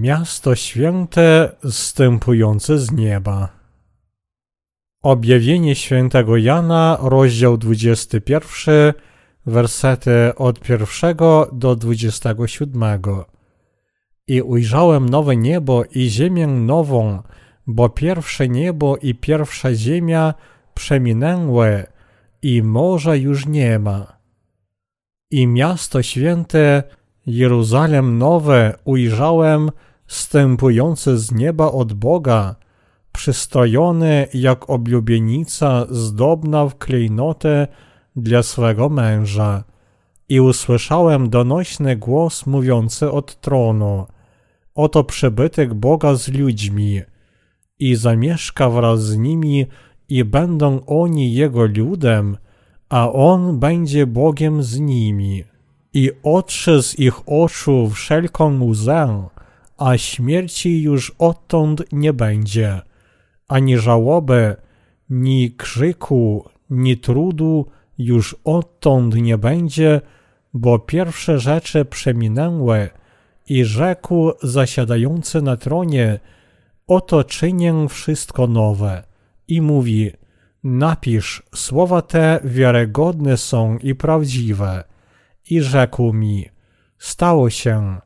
Miasto 0.00 0.54
święte 0.54 1.56
zstępujące 1.64 2.78
z 2.78 2.92
nieba. 2.92 3.48
Objawienie 5.02 5.74
świętego 5.74 6.36
Jana, 6.36 6.98
rozdział 7.00 7.58
21, 7.58 8.92
wersety 9.46 10.34
od 10.36 10.68
1 10.68 11.16
do 11.52 11.76
27. 11.76 12.82
I 14.26 14.42
ujrzałem 14.42 15.08
nowe 15.08 15.36
niebo 15.36 15.84
i 15.84 16.08
ziemię 16.08 16.46
nową, 16.46 17.22
bo 17.66 17.88
pierwsze 17.88 18.48
niebo 18.48 18.96
i 18.96 19.14
pierwsza 19.14 19.74
ziemia 19.74 20.34
przeminęły 20.74 21.86
i 22.42 22.62
morza 22.62 23.16
już 23.16 23.46
nie 23.46 23.78
ma. 23.78 24.16
I 25.30 25.46
miasto 25.46 26.02
święte 26.02 26.82
Jeruzalem 27.26 28.18
nowe 28.18 28.74
ujrzałem, 28.84 29.70
stępujące 30.10 31.18
z 31.18 31.32
nieba 31.32 31.72
od 31.72 31.92
Boga, 31.92 32.56
przystrojone 33.12 34.26
jak 34.34 34.70
oblubienica 34.70 35.86
zdobna 35.90 36.66
w 36.66 36.78
klejnotę 36.78 37.68
dla 38.16 38.42
swego 38.42 38.88
męża. 38.88 39.64
I 40.28 40.40
usłyszałem 40.40 41.30
donośny 41.30 41.96
głos 41.96 42.46
mówiący 42.46 43.10
od 43.10 43.40
tronu, 43.40 44.06
oto 44.74 45.04
przybytek 45.04 45.74
Boga 45.74 46.14
z 46.14 46.28
ludźmi 46.28 47.00
i 47.78 47.94
zamieszka 47.94 48.70
wraz 48.70 49.02
z 49.02 49.16
nimi 49.16 49.66
i 50.08 50.24
będą 50.24 50.80
oni 50.86 51.34
Jego 51.34 51.66
ludem, 51.66 52.36
a 52.88 53.12
On 53.12 53.58
będzie 53.58 54.06
Bogiem 54.06 54.62
z 54.62 54.80
nimi 54.80 55.44
i 55.92 56.10
otrze 56.22 56.82
z 56.82 56.98
ich 56.98 57.28
oczu 57.28 57.90
wszelką 57.90 58.64
łzę, 58.64 59.28
a 59.80 59.98
śmierci 59.98 60.82
już 60.82 61.12
odtąd 61.18 61.82
nie 61.92 62.12
będzie, 62.12 62.80
ani 63.48 63.78
żałoby, 63.78 64.56
ni 65.10 65.52
krzyku, 65.56 66.48
ni 66.70 66.98
trudu 66.98 67.66
już 67.98 68.36
odtąd 68.44 69.14
nie 69.14 69.38
będzie, 69.38 70.00
bo 70.54 70.78
pierwsze 70.78 71.38
rzeczy 71.38 71.84
przeminęły 71.84 72.88
i 73.48 73.64
rzekł 73.64 74.32
zasiadający 74.42 75.42
na 75.42 75.56
tronie, 75.56 76.20
oto 76.86 77.24
czynię 77.24 77.74
wszystko 77.88 78.46
nowe. 78.46 79.02
I 79.48 79.60
mówi, 79.60 80.10
napisz, 80.64 81.42
słowa 81.54 82.02
te 82.02 82.40
wiarygodne 82.44 83.36
są 83.36 83.78
i 83.78 83.94
prawdziwe 83.94 84.84
i 85.50 85.60
rzekł 85.60 86.12
mi, 86.12 86.48
stało 86.98 87.50
się, 87.50 87.96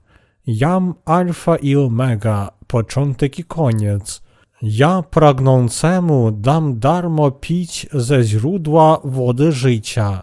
jam 0.47 0.95
alfa 1.05 1.57
i 1.57 1.77
omega, 1.77 2.51
początek 2.67 3.39
i 3.39 3.45
koniec. 3.45 4.23
Ja 4.63 5.03
pragnącemu 5.03 6.31
dam 6.31 6.79
darmo 6.79 7.31
pić 7.31 7.87
ze 7.93 8.23
źródła 8.23 9.01
wody 9.05 9.53
życia. 9.53 10.23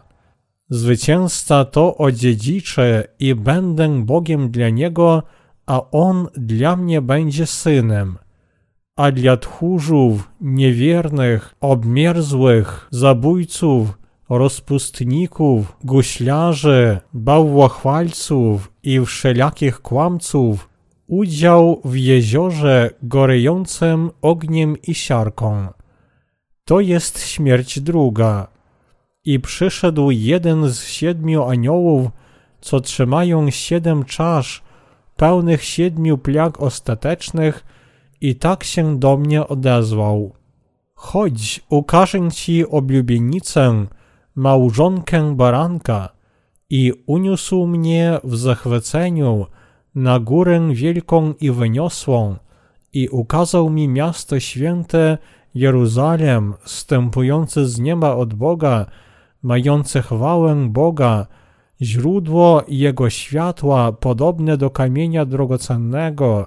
Zwycięzca 0.69 1.65
to 1.65 1.97
odziedziczy 1.97 3.03
i 3.19 3.35
będę 3.35 4.05
Bogiem 4.05 4.51
dla 4.51 4.69
niego, 4.69 5.23
a 5.65 5.91
on 5.91 6.27
dla 6.33 6.75
mnie 6.75 7.01
będzie 7.01 7.45
synem. 7.45 8.17
A 8.95 9.11
dla 9.11 9.37
tchórzów, 9.37 10.31
niewiernych, 10.41 11.55
obmierzłych, 11.61 12.87
zabójców, 12.91 13.97
rozpustników, 14.29 15.77
guślarzy, 15.83 16.99
bałwochwalców 17.13 18.70
i 18.83 19.05
wszelakich 19.05 19.81
kłamców 19.81 20.69
udział 21.07 21.81
w 21.85 21.95
jeziorze 21.95 22.89
gorejącym 23.03 24.11
ogniem 24.21 24.81
i 24.81 24.93
siarką. 24.93 25.67
To 26.65 26.79
jest 26.79 27.25
śmierć 27.27 27.79
druga. 27.79 28.47
I 29.25 29.39
przyszedł 29.39 30.11
jeden 30.11 30.69
z 30.69 30.83
siedmiu 30.83 31.43
aniołów, 31.43 32.07
co 32.61 32.81
trzymają 32.81 33.49
siedem 33.49 34.05
czasz, 34.05 34.63
pełnych 35.15 35.63
siedmiu 35.63 36.17
plag 36.17 36.61
ostatecznych, 36.61 37.65
i 38.21 38.35
tak 38.35 38.63
się 38.63 38.99
do 38.99 39.17
mnie 39.17 39.47
odezwał. 39.47 40.31
Chodź, 40.93 41.61
ukażę 41.69 42.31
ci 42.31 42.67
oblubienicę, 42.67 43.85
małżonkę 44.35 45.35
baranka 45.35 46.09
i 46.71 46.93
uniósł 47.05 47.67
mnie 47.67 48.19
w 48.23 48.35
zachwyceniu 48.35 49.45
na 49.95 50.19
górę 50.19 50.69
wielką 50.73 51.33
i 51.41 51.51
wyniosłą 51.51 52.35
i 52.93 53.09
ukazał 53.09 53.69
mi 53.69 53.87
miasto 53.87 54.39
święte 54.39 55.17
Jeruzalem, 55.55 56.53
stępujące 56.65 57.67
z 57.67 57.79
nieba 57.79 58.15
od 58.15 58.33
Boga, 58.33 58.85
mające 59.43 60.01
chwałę 60.01 60.67
Boga, 60.69 61.27
źródło 61.81 62.63
Jego 62.67 63.09
światła 63.09 63.91
podobne 63.91 64.57
do 64.57 64.69
kamienia 64.69 65.25
drogocennego, 65.25 66.45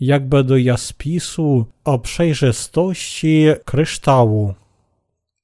jakby 0.00 0.44
do 0.44 0.56
jaspisu 0.56 1.66
o 1.84 1.98
przejrzystości 1.98 3.46
kryształu. 3.64 4.54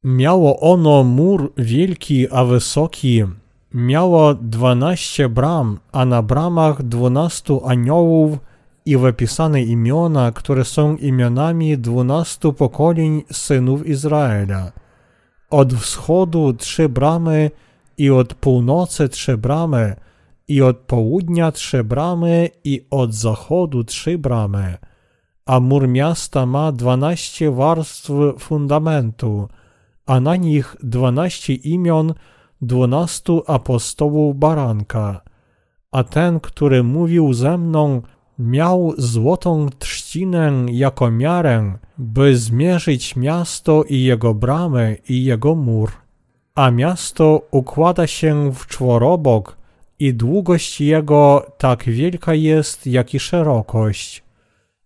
Miało 0.04 0.60
ono 0.60 1.04
mur 1.04 1.52
wielki 1.56 2.28
a 2.30 2.44
wysoki, 2.44 3.24
miało 3.74 4.34
dwanaście 4.34 5.28
bram, 5.28 5.78
a 5.92 6.04
na 6.04 6.22
bramach 6.22 6.82
dwunastu 6.82 7.66
aniołów 7.66 8.38
i 8.86 8.96
wypisane 8.96 9.62
imiona, 9.62 10.32
które 10.32 10.64
są 10.64 10.96
imionami 10.96 11.78
dwunastu 11.78 12.52
pokoleń 12.52 13.22
synów 13.32 13.86
Izraela. 13.86 14.72
Od 15.50 15.74
wschodu 15.74 16.52
trzy 16.52 16.88
bramy 16.88 17.50
i 17.98 18.10
od 18.10 18.34
północy 18.34 19.08
trzy 19.08 19.38
bramy 19.38 19.96
i 20.48 20.62
od 20.62 20.76
południa 20.76 21.52
trzy 21.52 21.84
bramy 21.84 22.48
i 22.64 22.86
od 22.90 23.14
zachodu 23.14 23.84
trzy 23.84 24.18
bramy. 24.18 24.78
A 25.46 25.60
mur 25.60 25.88
miasta 25.88 26.46
ma 26.46 26.72
dwanaście 26.72 27.50
warstw 27.50 28.10
fundamentu, 28.38 29.48
a 30.06 30.20
na 30.20 30.36
nich 30.36 30.76
dwanaście 30.82 31.54
imion 31.54 32.14
dwunastu 32.66 33.42
apostołów 33.46 34.36
baranka. 34.36 35.20
A 35.92 36.04
ten, 36.04 36.40
który 36.40 36.82
mówił 36.82 37.32
ze 37.32 37.58
mną, 37.58 38.02
miał 38.38 38.94
złotą 38.98 39.68
trzcinę 39.78 40.52
jako 40.70 41.10
miarę, 41.10 41.78
by 41.98 42.36
zmierzyć 42.36 43.16
miasto 43.16 43.84
i 43.88 44.02
jego 44.02 44.34
bramy 44.34 44.96
i 45.08 45.24
jego 45.24 45.54
mur. 45.54 45.90
A 46.54 46.70
miasto 46.70 47.42
układa 47.50 48.06
się 48.06 48.52
w 48.52 48.66
czworobok 48.66 49.56
i 49.98 50.14
długość 50.14 50.80
jego 50.80 51.46
tak 51.58 51.84
wielka 51.84 52.34
jest, 52.34 52.86
jak 52.86 53.14
i 53.14 53.20
szerokość. 53.20 54.24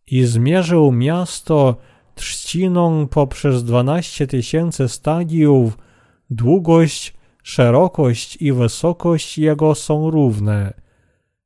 I 0.07 0.25
zmierzył 0.25 0.93
miasto 0.93 1.77
trzciną 2.15 3.07
poprzez 3.07 3.65
dwanaście 3.65 4.27
tysięcy 4.27 4.89
stadiów, 4.89 5.79
długość, 6.31 7.15
szerokość 7.49 8.37
i 8.37 8.53
wysokość 8.53 9.39
jego 9.39 9.75
są 9.75 10.11
równe. 10.11 10.75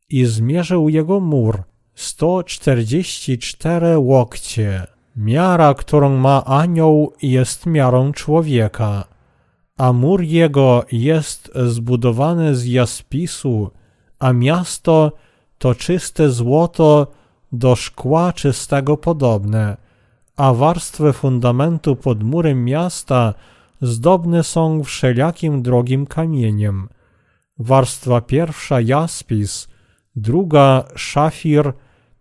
I 0.08 0.24
zmierzył 0.24 0.88
jego 0.88 1.20
mur 1.20 1.62
sto 1.94 2.42
czterdzieści 2.42 3.38
cztery 3.38 3.98
łokcie. 3.98 4.86
Miara, 5.16 5.74
którą 5.74 6.16
ma 6.16 6.44
anioł, 6.44 7.12
jest 7.22 7.66
miarą 7.66 8.12
człowieka, 8.12 9.04
a 9.76 9.92
mur 9.92 10.22
jego 10.22 10.84
jest 10.92 11.52
zbudowany 11.66 12.56
z 12.56 12.66
jaspisu, 12.66 13.70
a 14.18 14.32
miasto 14.32 15.12
to 15.58 15.74
czyste 15.74 16.30
złoto 16.30 17.06
do 17.52 17.76
szkła 17.76 18.32
czystego 18.32 18.96
podobne 18.96 19.76
a 20.36 20.52
warstwy 20.52 21.12
fundamentu 21.12 21.96
pod 21.96 22.22
murem 22.22 22.64
miasta 22.64 23.34
zdobne 23.82 24.42
są 24.42 24.84
wszelakim 24.84 25.62
drogim 25.62 26.06
kamieniem. 26.06 26.88
Warstwa 27.58 28.20
pierwsza 28.20 28.80
jaspis, 28.80 29.68
druga 30.16 30.84
szafir, 30.96 31.72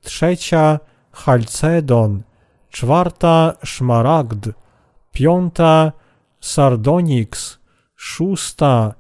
trzecia 0.02 0.80
chalcedon, 1.12 2.24
czwarta 2.70 3.54
szmaragd, 3.64 4.50
piąta 5.12 5.92
sardoniks, 6.40 7.60
szósta 7.96 8.94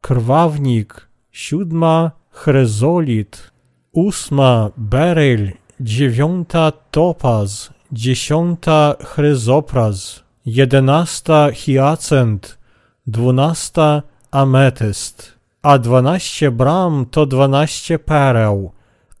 krwawnik, 0.00 1.08
siódma 1.30 2.10
chryzolit, 2.30 3.52
ósma 3.92 4.70
beryl, 4.76 5.52
dziewiąta 5.80 6.72
topaz, 6.90 7.72
dziesiąta 7.92 8.94
chryzopraz, 9.04 10.27
jedenasta 10.48 11.52
hiacent, 11.52 12.58
dwunasta 13.06 14.02
ametyst, 14.30 15.38
a 15.62 15.78
dwanaście 15.78 16.50
bram 16.50 17.06
to 17.10 17.26
dwanaście 17.26 17.98
pereł, 17.98 18.72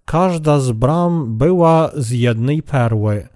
każda 0.04 0.60
z 0.60 0.72
bram 0.72 1.38
była 1.38 1.90
z 1.96 2.10
jednej 2.10 2.62
perły. 2.62 3.28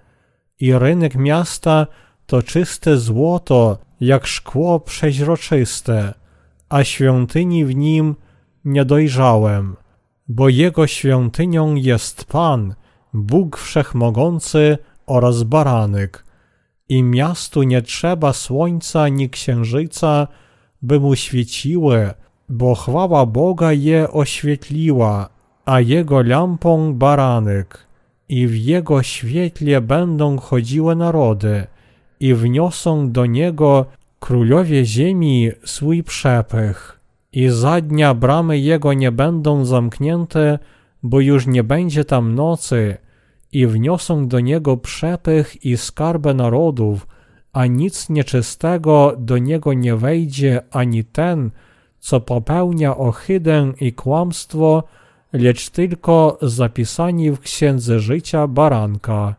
I 0.59 0.73
rynek 0.73 1.15
miasta 1.15 1.87
to 2.25 2.43
czyste 2.43 2.97
złoto, 2.97 3.77
jak 3.99 4.27
szkło 4.27 4.79
przeźroczyste, 4.79 6.13
a 6.69 6.83
świątyni 6.83 7.65
w 7.65 7.75
nim 7.75 8.15
nie 8.65 8.85
dojrzałem, 8.85 9.75
bo 10.27 10.49
jego 10.49 10.87
świątynią 10.87 11.75
jest 11.75 12.25
Pan, 12.25 12.75
Bóg 13.13 13.57
Wszechmogący 13.57 14.77
oraz 15.05 15.43
Baranek. 15.43 16.32
I 16.89 17.03
miastu 17.03 17.63
nie 17.63 17.81
trzeba 17.81 18.33
słońca 18.33 19.09
ni 19.09 19.29
księżyca, 19.29 20.27
by 20.81 20.99
mu 20.99 21.15
świeciły, 21.15 22.13
bo 22.49 22.75
chwała 22.75 23.25
Boga 23.25 23.73
je 23.73 24.11
oświetliła, 24.11 25.29
a 25.65 25.79
jego 25.79 26.21
lampą 26.21 26.93
baranek. 26.93 27.87
I 28.29 28.47
w 28.47 28.57
jego 28.57 29.03
świetle 29.03 29.81
będą 29.81 30.37
chodziły 30.37 30.95
narody, 30.95 31.67
i 32.19 32.33
wniosą 32.33 33.11
do 33.11 33.25
niego 33.25 33.85
królowie 34.19 34.85
ziemi 34.85 35.51
swój 35.65 36.03
przepych. 36.03 36.99
I 37.33 37.49
za 37.49 37.81
dnia 37.81 38.13
bramy 38.13 38.59
jego 38.59 38.93
nie 38.93 39.11
będą 39.11 39.65
zamknięte, 39.65 40.59
bo 41.03 41.19
już 41.19 41.47
nie 41.47 41.63
będzie 41.63 42.05
tam 42.05 42.35
nocy, 42.35 42.97
i 43.53 43.67
wniosą 43.67 44.27
do 44.27 44.39
niego 44.39 44.77
przepych 44.77 45.65
i 45.65 45.77
skarbę 45.77 46.33
narodów, 46.33 47.07
a 47.53 47.65
nic 47.65 48.09
nieczystego 48.09 49.15
do 49.17 49.37
niego 49.37 49.73
nie 49.73 49.95
wejdzie 49.95 50.61
ani 50.71 51.03
ten, 51.03 51.51
co 51.99 52.19
popełnia 52.19 52.97
ohydę 52.97 53.73
i 53.79 53.93
kłamstwo, 53.93 54.83
lecz 55.33 55.69
tylko 55.69 56.37
zapisani 56.41 57.31
w 57.31 57.39
księdze 57.39 57.99
życia 57.99 58.47
baranka. 58.47 59.35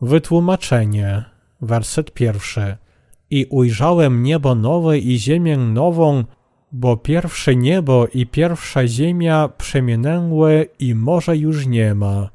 Wytłumaczenie, 0.00 1.24
werset 1.60 2.10
pierwszy. 2.10 2.76
I 3.30 3.46
ujrzałem 3.50 4.22
niebo 4.22 4.54
nowe 4.54 4.98
i 4.98 5.18
ziemię 5.18 5.56
nową, 5.56 6.24
bo 6.76 6.96
pierwsze 6.96 7.56
niebo 7.56 8.06
i 8.14 8.26
pierwsza 8.26 8.88
ziemia 8.88 9.48
przeminęły 9.48 10.68
i 10.78 10.94
morze 10.94 11.36
już 11.36 11.66
nie 11.66 11.94
ma. 11.94 12.30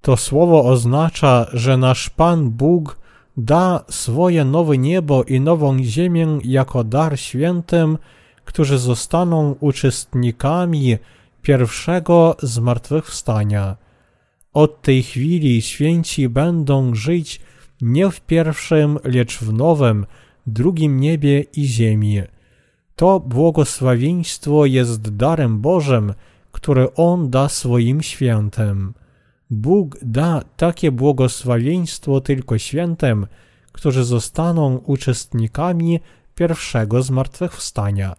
To 0.00 0.16
słowo 0.16 0.64
oznacza, 0.64 1.46
że 1.52 1.76
nasz 1.76 2.10
Pan 2.10 2.50
Bóg 2.50 2.98
da 3.36 3.84
swoje 3.88 4.44
nowe 4.44 4.78
niebo 4.78 5.24
i 5.24 5.40
nową 5.40 5.82
ziemię 5.82 6.38
jako 6.44 6.84
dar 6.84 7.18
świętym, 7.20 7.98
którzy 8.44 8.78
zostaną 8.78 9.56
uczestnikami 9.60 10.96
pierwszego 11.42 12.36
zmartwychwstania. 12.42 13.76
Od 14.52 14.82
tej 14.82 15.02
chwili 15.02 15.62
święci 15.62 16.28
będą 16.28 16.94
żyć 16.94 17.40
nie 17.80 18.10
w 18.10 18.20
pierwszym, 18.20 18.98
lecz 19.04 19.38
w 19.38 19.52
nowym, 19.52 20.06
drugim 20.46 21.00
niebie 21.00 21.40
i 21.40 21.64
ziemi. 21.64 22.22
To 22.98 23.20
błogosławieństwo 23.20 24.66
jest 24.66 25.16
darem 25.16 25.60
Bożym, 25.60 26.14
który 26.52 26.94
On 26.94 27.30
da 27.30 27.48
swoim 27.48 28.02
świętym. 28.02 28.94
Bóg 29.50 29.98
da 30.02 30.42
takie 30.56 30.92
błogosławieństwo 30.92 32.20
tylko 32.20 32.58
świętym, 32.58 33.26
którzy 33.72 34.04
zostaną 34.04 34.76
uczestnikami 34.76 36.00
pierwszego 36.34 37.02
zmartwychwstania. 37.02 38.16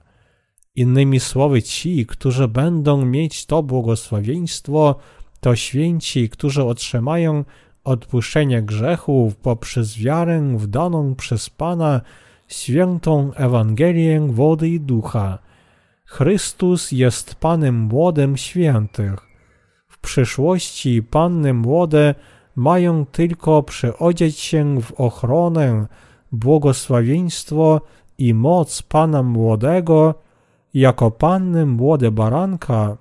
Innymi 0.76 1.20
słowy, 1.20 1.62
ci, 1.62 2.06
którzy 2.06 2.48
będą 2.48 3.06
mieć 3.06 3.46
to 3.46 3.64
błogosławieństwo, 3.64 4.96
to 5.40 5.56
święci, 5.56 6.30
którzy 6.30 6.64
otrzymają 6.64 7.46
odpuszczenie 7.84 8.62
grzechów 8.62 9.36
poprzez 9.36 9.98
wiarę 9.98 10.58
w 10.58 10.68
daną 10.68 11.16
przez 11.16 11.50
Pana 11.50 12.02
świętą 12.50 13.34
Ewangelię 13.34 14.28
wody 14.32 14.70
i 14.70 14.80
ducha. 14.80 15.38
Chrystus 16.06 16.92
jest 16.92 17.36
Panem 17.36 17.76
młodym 17.76 18.38
świętych. 18.38 19.28
W 19.88 20.00
przyszłości 20.00 21.04
Panny 21.04 21.54
młode 21.54 22.16
mają 22.56 23.06
tylko 23.06 23.64
przyodzieć 23.64 24.40
się 24.40 24.82
w 24.82 24.92
ochronę, 24.92 25.88
błogosławieństwo 26.32 27.82
i 28.18 28.34
moc 28.34 28.82
Pana 28.82 29.24
młodego, 29.24 30.16
jako 30.74 31.12
Panny 31.12 31.66
młode 31.66 32.12
baranka 32.12 32.98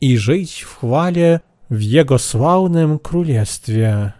i 0.00 0.18
żyć 0.18 0.62
w 0.62 0.76
chwale 0.76 1.40
w 1.70 1.82
Jego 1.82 2.18
sławnym 2.18 2.98
królestwie. 2.98 4.12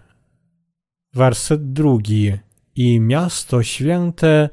Werset 1.14 1.72
drugi. 1.72 2.32
I 2.76 3.00
miasto 3.00 3.62
święte, 3.62 4.48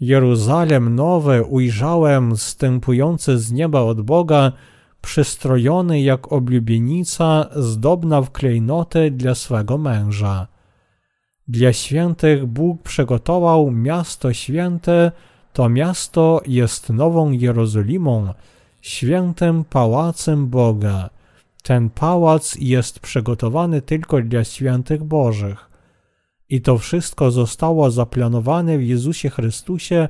Jeruzalem 0.00 0.94
nowe 0.94 1.44
ujrzałem 1.44 2.36
stępujące 2.36 3.38
z 3.38 3.52
nieba 3.52 3.80
od 3.80 4.00
Boga, 4.00 4.52
przystrojony 5.00 6.00
jak 6.00 6.32
oblubienica 6.32 7.48
zdobna 7.56 8.22
w 8.22 8.30
klejnoty 8.30 9.10
dla 9.10 9.34
swego 9.34 9.78
męża. 9.78 10.46
Dla 11.48 11.72
świętych 11.72 12.46
Bóg 12.46 12.82
przygotował 12.82 13.70
miasto 13.70 14.32
święte, 14.32 15.12
to 15.52 15.68
miasto 15.68 16.40
jest 16.46 16.90
nową 16.90 17.30
Jerozolimą, 17.30 18.34
świętym 18.80 19.64
pałacem 19.64 20.48
Boga. 20.48 21.10
Ten 21.62 21.90
pałac 21.90 22.56
jest 22.60 23.00
przygotowany 23.00 23.82
tylko 23.82 24.22
dla 24.22 24.44
świętych 24.44 25.04
Bożych. 25.04 25.71
I 26.52 26.60
to 26.60 26.78
wszystko 26.78 27.30
zostało 27.30 27.90
zaplanowane 27.90 28.78
w 28.78 28.82
Jezusie 28.82 29.30
Chrystusie 29.30 30.08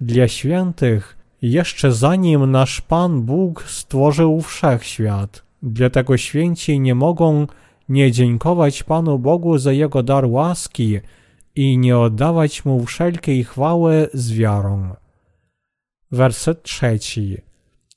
dla 0.00 0.28
świętych, 0.28 1.16
jeszcze 1.42 1.92
zanim 1.92 2.50
nasz 2.50 2.80
Pan 2.80 3.22
Bóg 3.22 3.62
stworzył 3.62 4.40
wszechświat. 4.40 5.42
Dlatego 5.62 6.16
święci 6.16 6.80
nie 6.80 6.94
mogą 6.94 7.46
nie 7.88 8.12
dziękować 8.12 8.82
Panu 8.82 9.18
Bogu 9.18 9.58
za 9.58 9.72
Jego 9.72 10.02
dar 10.02 10.26
łaski 10.26 11.00
i 11.56 11.78
nie 11.78 11.98
oddawać 11.98 12.64
Mu 12.64 12.84
wszelkiej 12.84 13.44
chwały 13.44 14.08
z 14.14 14.32
wiarą. 14.32 14.94
Werset 16.12 16.62
trzeci. 16.62 17.38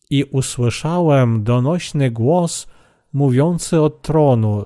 I 0.09 0.23
usłyszałem 0.23 1.43
donośny 1.43 2.11
głos 2.11 2.67
mówiący 3.13 3.81
od 3.81 4.01
tronu. 4.01 4.65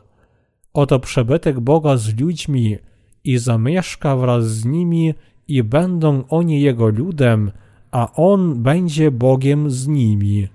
Oto 0.73 0.99
przebytek 0.99 1.59
Boga 1.59 1.97
z 1.97 2.19
ludźmi 2.19 2.77
i 3.23 3.37
zamieszka 3.37 4.15
wraz 4.15 4.47
z 4.47 4.65
nimi 4.65 5.13
i 5.47 5.63
będą 5.63 6.23
oni 6.29 6.61
Jego 6.61 6.87
ludem, 6.87 7.51
a 7.91 8.13
On 8.13 8.63
będzie 8.63 9.11
Bogiem 9.11 9.71
z 9.71 9.87
nimi. 9.87 10.47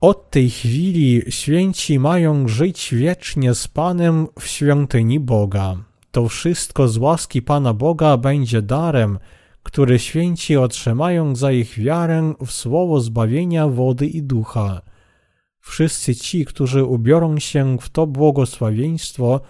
Od 0.00 0.30
tej 0.30 0.50
chwili 0.50 1.22
święci 1.28 1.98
mają 1.98 2.48
żyć 2.48 2.94
wiecznie 2.94 3.54
z 3.54 3.68
Panem 3.68 4.26
w 4.38 4.46
świątyni 4.46 5.20
Boga. 5.20 5.76
To 6.10 6.28
wszystko 6.28 6.88
z 6.88 6.96
łaski 6.96 7.42
Pana 7.42 7.74
Boga 7.74 8.16
będzie 8.16 8.62
darem, 8.62 9.18
który 9.62 9.98
święci 9.98 10.56
otrzymają 10.56 11.36
za 11.36 11.52
ich 11.52 11.78
wiarę 11.78 12.34
w 12.46 12.52
słowo 12.52 13.00
zbawienia 13.00 13.68
wody 13.68 14.06
i 14.06 14.22
ducha. 14.22 14.82
Wszyscy 15.60 16.14
ci, 16.14 16.44
którzy 16.44 16.84
ubiorą 16.84 17.38
się 17.38 17.78
w 17.80 17.90
to 17.90 18.06
błogosławieństwo 18.06 19.40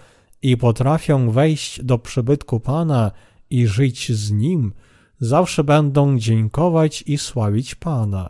i 0.41 0.57
potrafią 0.57 1.31
wejść 1.31 1.83
do 1.83 1.97
przybytku 1.97 2.59
Pana 2.59 3.11
i 3.49 3.67
żyć 3.67 4.11
z 4.11 4.31
Nim, 4.31 4.73
zawsze 5.19 5.63
będą 5.63 6.17
dziękować 6.17 7.03
i 7.07 7.17
sławić 7.17 7.75
Pana. 7.75 8.29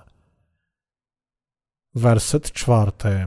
Werset 1.96 2.52
czwarty. 2.52 3.26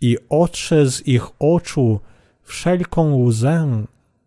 I 0.00 0.18
otrze 0.28 0.90
z 0.90 1.08
ich 1.08 1.26
oczu 1.38 2.00
wszelką 2.42 3.14
łzę, 3.14 3.84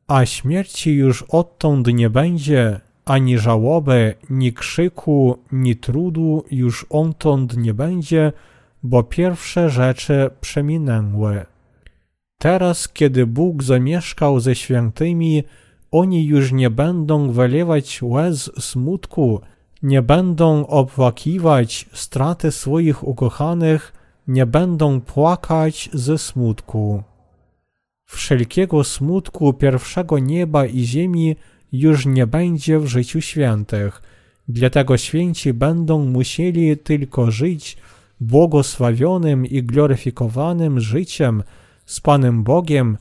a 0.07 0.25
śmierci 0.25 0.91
już 0.91 1.21
odtąd 1.23 1.87
nie 1.87 2.09
będzie, 2.09 2.79
ani 3.05 3.37
żałoby, 3.37 4.15
ni 4.29 4.53
krzyku, 4.53 5.37
ni 5.51 5.75
trudu 5.75 6.45
już 6.51 6.85
odtąd 6.89 7.57
nie 7.57 7.73
będzie, 7.73 8.33
bo 8.83 9.03
pierwsze 9.03 9.69
rzeczy 9.69 10.29
przeminęły. 10.41 11.45
Teraz, 12.45 12.87
kiedy 12.87 13.27
Bóg 13.27 13.63
zamieszkał 13.63 14.39
ze 14.39 14.55
świętymi, 14.55 15.43
oni 15.91 16.25
już 16.25 16.51
nie 16.51 16.69
będą 16.69 17.31
wylewać 17.31 18.01
łez 18.01 18.51
smutku, 18.59 19.41
nie 19.83 20.01
będą 20.01 20.67
opłakiwać 20.67 21.85
straty 21.93 22.51
swoich 22.51 23.07
ukochanych, 23.07 23.93
nie 24.27 24.45
będą 24.45 25.01
płakać 25.01 25.89
ze 25.93 26.17
smutku. 26.17 27.03
Wszelkiego 28.05 28.83
smutku 28.83 29.53
pierwszego 29.53 30.19
nieba 30.19 30.65
i 30.65 30.83
ziemi 30.83 31.35
już 31.71 32.05
nie 32.05 32.27
będzie 32.27 32.79
w 32.79 32.87
życiu 32.87 33.21
świętych, 33.21 34.01
dlatego 34.47 34.97
święci 34.97 35.53
będą 35.53 36.05
musieli 36.05 36.77
tylko 36.77 37.31
żyć 37.31 37.77
błogosławionym 38.19 39.45
i 39.45 39.63
gloryfikowanym 39.63 40.79
życiem 40.79 41.43
z 41.85 41.99
Panem 41.99 42.43
Bogiem 42.43 42.97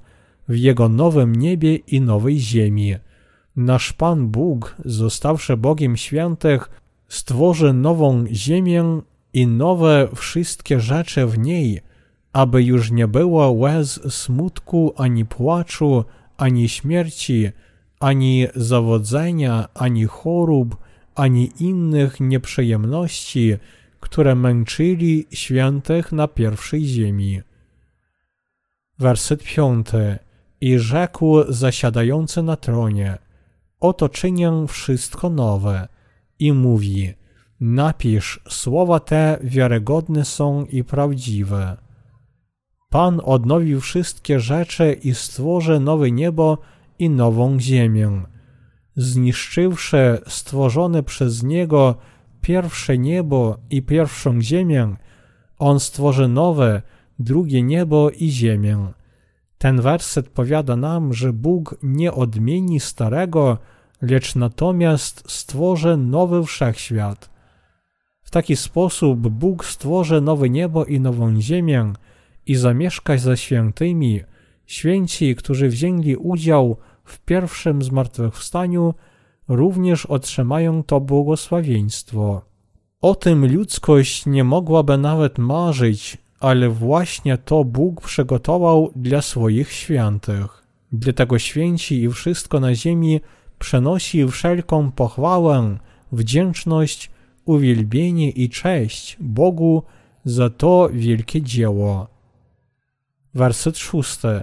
w 0.48 0.56
Jego 0.56 0.88
nowym 0.88 1.36
niebie 1.36 1.76
i 1.76 2.00
nowej 2.00 2.38
ziemi. 2.38 2.94
Nasz 3.56 3.92
Pan 3.92 4.28
Bóg, 4.28 4.76
zostawszy 4.84 5.56
Bogiem 5.56 5.96
świętych, 5.96 6.70
stworzy 7.08 7.72
nową 7.72 8.24
ziemię 8.32 9.00
i 9.32 9.46
nowe 9.46 10.08
wszystkie 10.16 10.80
rzeczy 10.80 11.26
w 11.26 11.38
niej, 11.38 11.80
aby 12.32 12.62
już 12.62 12.90
nie 12.90 13.08
było 13.08 13.50
łez 13.50 14.14
smutku, 14.14 14.94
ani 14.96 15.24
płaczu, 15.24 16.04
ani 16.36 16.68
śmierci, 16.68 17.50
ani 18.00 18.46
zawodzenia, 18.54 19.68
ani 19.74 20.04
chorób, 20.04 20.76
ani 21.14 21.50
innych 21.60 22.20
nieprzyjemności, 22.20 23.56
które 24.00 24.34
męczyli 24.34 25.26
świętych 25.30 26.12
na 26.12 26.28
pierwszej 26.28 26.84
ziemi. 26.84 27.40
Werset 28.98 29.44
piąty. 29.44 30.18
I 30.60 30.78
rzekł 30.78 31.52
zasiadający 31.52 32.42
na 32.42 32.56
tronie, 32.56 33.18
oto 33.80 34.08
czynię 34.08 34.52
wszystko 34.68 35.30
nowe. 35.30 35.88
I 36.38 36.52
mówi, 36.52 37.14
napisz, 37.60 38.40
słowa 38.48 39.00
te 39.00 39.38
wiarygodne 39.42 40.24
są 40.24 40.64
i 40.64 40.84
prawdziwe. 40.84 41.76
Pan 42.90 43.20
odnowił 43.24 43.80
wszystkie 43.80 44.40
rzeczy 44.40 44.92
i 45.02 45.14
stworzy 45.14 45.80
nowe 45.80 46.10
niebo 46.10 46.58
i 46.98 47.10
nową 47.10 47.60
ziemię. 47.60 48.22
Zniszczywszy 48.96 50.18
stworzone 50.26 51.02
przez 51.02 51.42
Niego 51.42 51.94
pierwsze 52.40 52.98
niebo 52.98 53.58
i 53.70 53.82
pierwszą 53.82 54.40
ziemię, 54.40 54.96
On 55.58 55.80
stworzy 55.80 56.28
nowe, 56.28 56.82
drugie 57.18 57.62
niebo 57.62 58.10
i 58.10 58.30
ziemię. 58.30 58.92
Ten 59.58 59.80
werset 59.80 60.28
powiada 60.28 60.76
nam, 60.76 61.14
że 61.14 61.32
Bóg 61.32 61.78
nie 61.82 62.12
odmieni 62.12 62.80
starego, 62.80 63.58
lecz 64.02 64.34
natomiast 64.34 65.24
stworzy 65.30 65.96
nowy 65.96 66.44
wszechświat. 66.44 67.30
W 68.22 68.30
taki 68.30 68.56
sposób 68.56 69.20
Bóg 69.20 69.64
stworzy 69.64 70.20
nowe 70.20 70.50
niebo 70.50 70.84
i 70.84 71.00
nową 71.00 71.40
ziemię 71.40 71.92
i 72.46 72.54
zamieszka 72.54 73.18
ze 73.18 73.36
świętymi, 73.36 74.20
święci, 74.66 75.34
którzy 75.34 75.68
wzięli 75.68 76.16
udział 76.16 76.76
w 77.04 77.20
pierwszym 77.20 77.82
zmartwychwstaniu, 77.82 78.94
również 79.48 80.06
otrzymają 80.06 80.82
to 80.82 81.00
błogosławieństwo. 81.00 82.42
O 83.00 83.14
tym 83.14 83.54
ludzkość 83.54 84.26
nie 84.26 84.44
mogłaby 84.44 84.98
nawet 84.98 85.38
marzyć, 85.38 86.18
ale 86.44 86.68
właśnie 86.68 87.38
to 87.38 87.64
Bóg 87.64 88.00
przygotował 88.00 88.92
dla 88.96 89.22
swoich 89.22 89.72
świętych. 89.72 90.64
Dlatego 90.92 91.38
święci 91.38 92.02
i 92.02 92.10
wszystko 92.10 92.60
na 92.60 92.74
ziemi 92.74 93.20
przenosi 93.58 94.28
wszelką 94.28 94.92
pochwałę, 94.92 95.78
wdzięczność, 96.12 97.10
uwielbienie 97.44 98.30
i 98.30 98.48
cześć 98.48 99.16
Bogu 99.20 99.82
za 100.24 100.50
to 100.50 100.88
wielkie 100.92 101.42
dzieło. 101.42 102.08
Werset 103.34 103.78
szósty. 103.78 104.42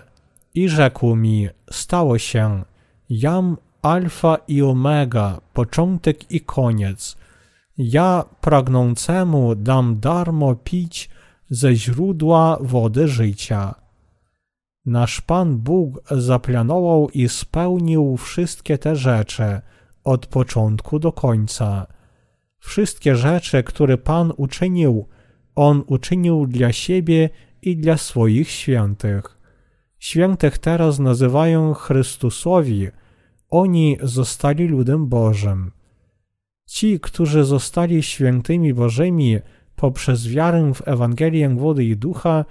I 0.53 0.70
rzekł 0.70 1.15
mi, 1.15 1.50
stało 1.72 2.17
się, 2.17 2.63
jam 3.10 3.58
alfa 3.81 4.38
i 4.48 4.62
omega, 4.62 5.41
początek 5.53 6.31
i 6.31 6.41
koniec. 6.41 7.17
Ja 7.77 8.25
pragnącemu 8.41 9.55
dam 9.55 10.00
darmo 10.00 10.55
pić 10.55 11.10
ze 11.51 11.75
źródła 11.75 12.58
wody 12.62 13.08
życia. 13.08 13.75
Nasz 14.86 15.22
Pan 15.22 15.58
Bóg 15.58 16.01
zaplanował 16.12 17.10
i 17.10 17.29
spełnił 17.29 18.17
wszystkie 18.17 18.77
te 18.77 18.96
rzeczy 18.96 19.62
od 20.03 20.25
początku 20.25 21.00
do 21.00 21.12
końca. 21.12 21.88
Wszystkie 22.58 23.15
rzeczy, 23.15 23.63
które 23.63 23.98
Pan 23.98 24.34
uczynił, 24.38 25.08
On 25.55 25.84
uczynił 25.88 26.48
dla 26.48 26.72
siebie 26.72 27.29
i 27.62 27.77
dla 27.77 27.98
swoich 27.98 28.50
świętych. 28.50 29.38
Świętych 30.00 30.58
teraz 30.58 31.00
nazywają 31.00 31.74
Chrystusowi, 31.74 32.88
oni 33.50 33.98
zostali 34.03 34.67
ludem 34.67 35.08
Bożym. 35.08 35.72
Ci, 36.65 37.00
którzy 37.00 37.43
zostali 37.43 38.03
świętymi 38.03 38.74
Bożymi 38.74 39.39
poprzez 39.81 40.27
wiarę 40.27 40.73
w 40.73 40.88
Ewangelię 40.88 41.50
wody 41.50 41.85
i 41.85 41.97
ducha, 41.97 42.45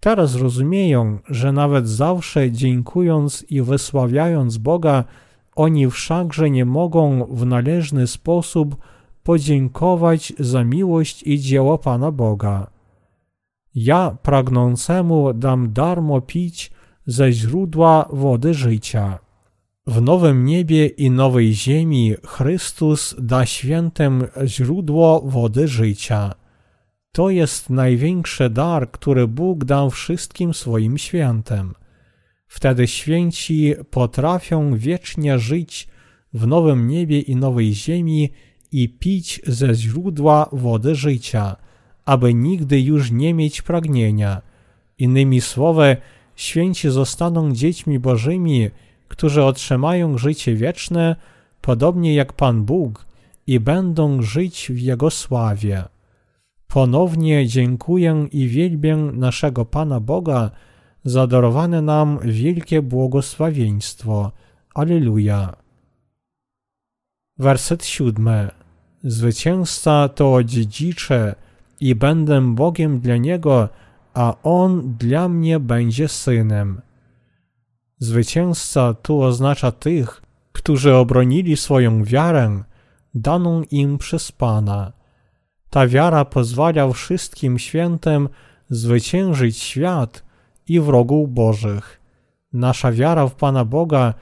teraz 0.00 0.34
rozumieją, 0.34 1.18
że 1.28 1.52
nawet 1.52 1.88
zawsze 1.88 2.52
dziękując 2.52 3.44
i 3.50 3.62
wysławiając 3.62 4.58
Boga, 4.58 5.04
oni 5.56 5.90
wszakże 5.90 6.50
nie 6.50 6.64
mogą 6.64 7.26
w 7.30 7.46
należny 7.46 8.06
sposób 8.06 8.76
podziękować 9.22 10.32
za 10.38 10.64
miłość 10.64 11.22
i 11.22 11.38
dzieło 11.38 11.78
Pana 11.78 12.10
Boga. 12.10 12.66
Ja 13.74 14.16
pragnącemu 14.22 15.34
dam 15.34 15.72
darmo 15.72 16.20
pić 16.20 16.70
ze 17.06 17.32
źródła 17.32 18.08
wody 18.12 18.54
życia. 18.54 19.18
W 19.86 20.02
nowym 20.02 20.44
niebie 20.44 20.86
i 20.86 21.10
nowej 21.10 21.54
ziemi 21.54 22.14
Chrystus 22.26 23.14
da 23.18 23.46
świętym 23.46 24.24
źródło 24.44 25.20
wody 25.20 25.68
życia. 25.68 26.43
To 27.14 27.30
jest 27.30 27.70
największy 27.70 28.50
dar, 28.50 28.90
który 28.90 29.28
Bóg 29.28 29.64
dał 29.64 29.90
wszystkim 29.90 30.54
swoim 30.54 30.98
świętym. 30.98 31.74
Wtedy 32.46 32.86
święci 32.86 33.74
potrafią 33.90 34.76
wiecznie 34.76 35.38
żyć 35.38 35.88
w 36.32 36.46
nowym 36.46 36.88
niebie 36.88 37.20
i 37.20 37.36
nowej 37.36 37.74
ziemi 37.74 38.30
i 38.72 38.88
pić 38.88 39.40
ze 39.46 39.74
źródła 39.74 40.48
wody 40.52 40.94
życia, 40.94 41.56
aby 42.04 42.34
nigdy 42.34 42.80
już 42.80 43.10
nie 43.10 43.34
mieć 43.34 43.62
pragnienia. 43.62 44.42
Innymi 44.98 45.40
słowy, 45.40 45.96
święci 46.36 46.90
zostaną 46.90 47.52
dziećmi 47.52 47.98
Bożymi, 47.98 48.70
którzy 49.08 49.44
otrzymają 49.44 50.18
życie 50.18 50.54
wieczne, 50.54 51.16
podobnie 51.60 52.14
jak 52.14 52.32
Pan 52.32 52.64
Bóg, 52.64 53.06
i 53.46 53.60
będą 53.60 54.22
żyć 54.22 54.66
w 54.70 54.78
Jego 54.78 55.10
sławie. 55.10 55.93
Ponownie 56.74 57.46
dziękuję 57.46 58.28
i 58.32 58.48
wielbię 58.48 58.96
naszego 58.96 59.64
Pana 59.64 60.00
Boga 60.00 60.50
za 61.04 61.26
darowane 61.26 61.82
nam 61.82 62.18
wielkie 62.22 62.82
błogosławieństwo. 62.82 64.32
Alleluja. 64.74 65.56
Werset 67.38 67.84
siódmy. 67.84 68.50
Zwycięzca 69.02 70.08
to 70.08 70.44
dziedzicze 70.44 71.34
i 71.80 71.94
będę 71.94 72.54
Bogiem 72.54 73.00
dla 73.00 73.16
niego, 73.16 73.68
a 74.14 74.34
on 74.42 74.96
dla 74.98 75.28
mnie 75.28 75.60
będzie 75.60 76.08
synem. 76.08 76.80
Zwycięzca 77.98 78.94
tu 78.94 79.22
oznacza 79.22 79.72
tych, 79.72 80.22
którzy 80.52 80.94
obronili 80.94 81.56
swoją 81.56 82.04
wiarę, 82.04 82.62
daną 83.14 83.62
im 83.70 83.98
przez 83.98 84.32
Pana. 84.32 84.93
Ta 85.74 85.86
wiara 85.86 86.24
pozwala 86.24 86.92
wszystkim 86.92 87.58
świętym 87.58 88.28
zwyciężyć 88.70 89.58
świat 89.58 90.24
i 90.68 90.80
wrogów 90.80 91.34
Bożych. 91.34 92.00
Nasza 92.52 92.92
wiara 92.92 93.26
w 93.26 93.34
Pana 93.34 93.64
Boga 93.64 94.14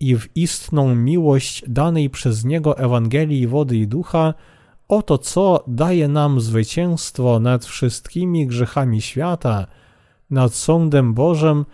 i 0.00 0.16
w 0.16 0.36
istną 0.36 0.94
miłość 0.94 1.64
danej 1.68 2.10
przez 2.10 2.44
Niego 2.44 2.78
Ewangelii 2.78 3.46
wody 3.46 3.76
i 3.76 3.86
ducha, 3.86 4.34
oto 4.88 5.18
co 5.18 5.64
daje 5.66 6.08
nam 6.08 6.40
zwycięstwo 6.40 7.40
nad 7.40 7.64
wszystkimi 7.64 8.46
grzechami 8.46 9.00
świata, 9.00 9.66
nad 10.30 10.54
sądem 10.54 11.14
Bożym, 11.14 11.64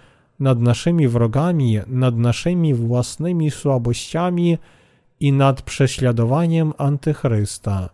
nad 0.40 0.60
naszymi 0.60 1.08
wrogami, 1.08 1.78
nad 1.86 2.16
naszymi 2.16 2.74
własnymi 2.74 3.50
słabościami 3.50 4.58
i 5.20 5.32
nad 5.32 5.62
prześladowaniem 5.62 6.72
Antychrysta. 6.78 7.88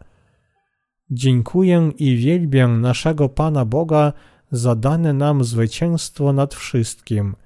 Dziękuję 1.10 1.92
i 1.98 2.16
wielbię 2.16 2.68
naszego 2.68 3.28
Pana 3.28 3.64
Boga 3.64 4.12
za 4.50 4.74
dane 4.74 5.12
nam 5.12 5.44
zwycięstwo 5.44 6.32
nad 6.32 6.54
wszystkim. 6.54 7.36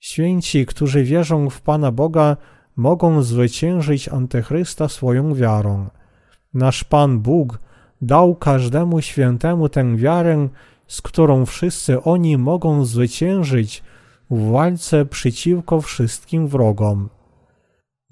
Święci, 0.00 0.66
którzy 0.66 1.04
wierzą 1.04 1.50
w 1.50 1.60
Pana 1.60 1.92
Boga, 1.92 2.36
mogą 2.76 3.22
zwyciężyć 3.22 4.08
Antychrysta 4.08 4.88
swoją 4.88 5.34
wiarą. 5.34 5.88
Nasz 6.54 6.84
Pan 6.84 7.20
Bóg 7.20 7.58
dał 8.02 8.34
każdemu 8.34 9.00
świętemu 9.00 9.68
tę 9.68 9.96
wiarę, 9.96 10.48
z 10.86 11.02
którą 11.02 11.46
wszyscy 11.46 12.02
oni 12.02 12.38
mogą 12.38 12.84
zwyciężyć 12.84 13.82
w 14.30 14.50
walce 14.50 15.06
przeciwko 15.06 15.80
wszystkim 15.80 16.48
wrogom. 16.48 17.08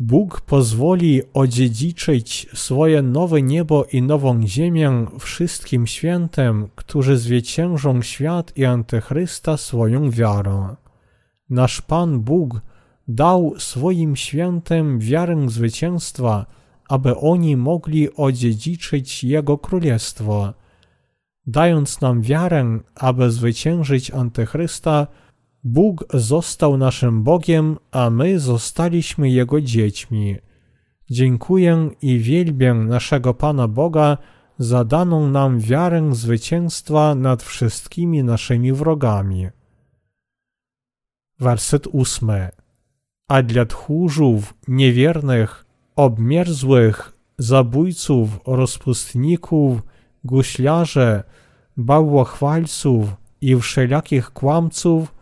Bóg 0.04 0.40
pozwoli 0.40 1.22
odziedziczyć 1.34 2.46
swoje 2.54 3.02
nowe 3.02 3.42
niebo 3.42 3.84
i 3.84 4.02
nową 4.02 4.46
ziemię 4.46 5.06
wszystkim 5.18 5.86
świętym, 5.86 6.68
którzy 6.74 7.16
zwyciężą 7.16 8.02
świat 8.02 8.56
i 8.56 8.64
Antychrysta 8.64 9.56
swoją 9.56 10.10
wiarą. 10.10 10.76
Nasz 11.50 11.80
Pan 11.80 12.20
Bóg 12.20 12.60
dał 13.08 13.54
swoim 13.58 14.16
świętym 14.16 14.98
wiarę 14.98 15.48
zwycięstwa, 15.48 16.46
aby 16.88 17.16
oni 17.16 17.56
mogli 17.56 18.14
odziedziczyć 18.14 19.24
Jego 19.24 19.58
Królestwo. 19.58 20.52
Dając 21.46 22.00
nam 22.00 22.22
wiarę, 22.22 22.78
aby 22.94 23.30
zwyciężyć 23.30 24.10
Antychrysta, 24.10 25.06
Bóg 25.64 26.04
został 26.14 26.76
naszym 26.76 27.22
Bogiem, 27.22 27.76
a 27.90 28.10
my 28.10 28.38
zostaliśmy 28.38 29.30
Jego 29.30 29.60
dziećmi. 29.60 30.36
Dziękuję 31.10 31.90
i 32.02 32.18
wielbię 32.18 32.74
naszego 32.74 33.34
Pana 33.34 33.68
Boga 33.68 34.18
za 34.58 34.84
daną 34.84 35.28
nam 35.28 35.60
wiarę 35.60 36.14
zwycięstwa 36.14 37.14
nad 37.14 37.42
wszystkimi 37.42 38.24
naszymi 38.24 38.72
wrogami. 38.72 39.48
Werset 41.40 41.86
ósmy. 41.86 42.48
A 43.28 43.42
dla 43.42 43.66
tchórzów, 43.66 44.54
niewiernych, 44.68 45.66
obmierzłych, 45.96 47.12
zabójców, 47.38 48.40
rozpustników, 48.46 49.82
guślarze, 50.24 51.24
bałwochwalców 51.76 53.16
i 53.40 53.56
wszelakich 53.56 54.30
kłamców 54.30 55.21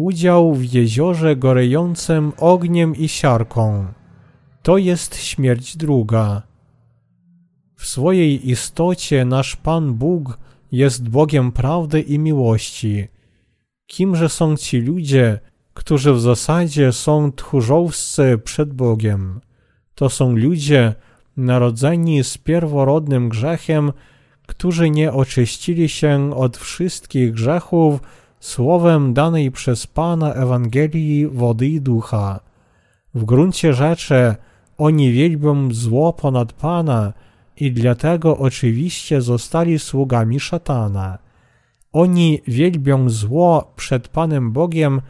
udział 0.00 0.54
w 0.54 0.72
jeziorze 0.72 1.36
gorejącym 1.36 2.32
ogniem 2.38 2.96
i 2.96 3.08
siarką. 3.08 3.86
To 4.62 4.78
jest 4.78 5.16
śmierć 5.16 5.76
druga. 5.76 6.42
W 7.76 7.86
swojej 7.86 8.50
istocie 8.50 9.24
nasz 9.24 9.56
Pan 9.56 9.94
Bóg 9.94 10.38
jest 10.72 11.08
Bogiem 11.08 11.52
prawdy 11.52 12.00
i 12.00 12.18
miłości. 12.18 13.08
Kimże 13.86 14.28
są 14.28 14.56
ci 14.56 14.80
ludzie, 14.80 15.40
którzy 15.74 16.12
w 16.12 16.20
zasadzie 16.20 16.92
są 16.92 17.32
tchórzowscy 17.32 18.38
przed 18.44 18.72
Bogiem? 18.72 19.40
To 19.94 20.08
są 20.08 20.36
ludzie 20.36 20.94
narodzeni 21.36 22.24
z 22.24 22.38
pierworodnym 22.38 23.28
grzechem, 23.28 23.92
którzy 24.46 24.90
nie 24.90 25.12
oczyścili 25.12 25.88
się 25.88 26.34
od 26.36 26.56
wszystkich 26.56 27.32
grzechów 27.32 28.00
słowem 28.40 29.14
danej 29.14 29.50
przez 29.50 29.86
Pana 29.86 30.34
Ewangelii 30.34 31.26
wody 31.26 31.68
i 31.68 31.80
ducha. 31.80 32.40
W 33.14 33.24
gruncie 33.24 33.74
rzeczy 33.74 34.34
oni 34.78 35.12
wielbią 35.12 35.72
zło 35.72 36.12
ponad 36.12 36.52
Pana 36.52 37.12
i 37.56 37.72
dlatego 37.72 38.38
oczywiście 38.38 39.20
zostali 39.20 39.78
sługami 39.78 40.40
szatana. 40.40 41.18
Oni 41.92 42.42
wielbią 42.46 43.10
zło 43.10 43.72
przed 43.76 44.08
Panem 44.08 44.52
Bogiem, 44.52 45.00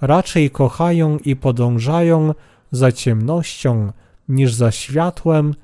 raczej 0.00 0.50
kochają 0.50 1.18
i 1.18 1.36
podążają 1.36 2.34
za 2.70 2.92
ciemnością 2.92 3.92
niż 4.28 4.54
za 4.54 4.70
światłem 4.70 5.54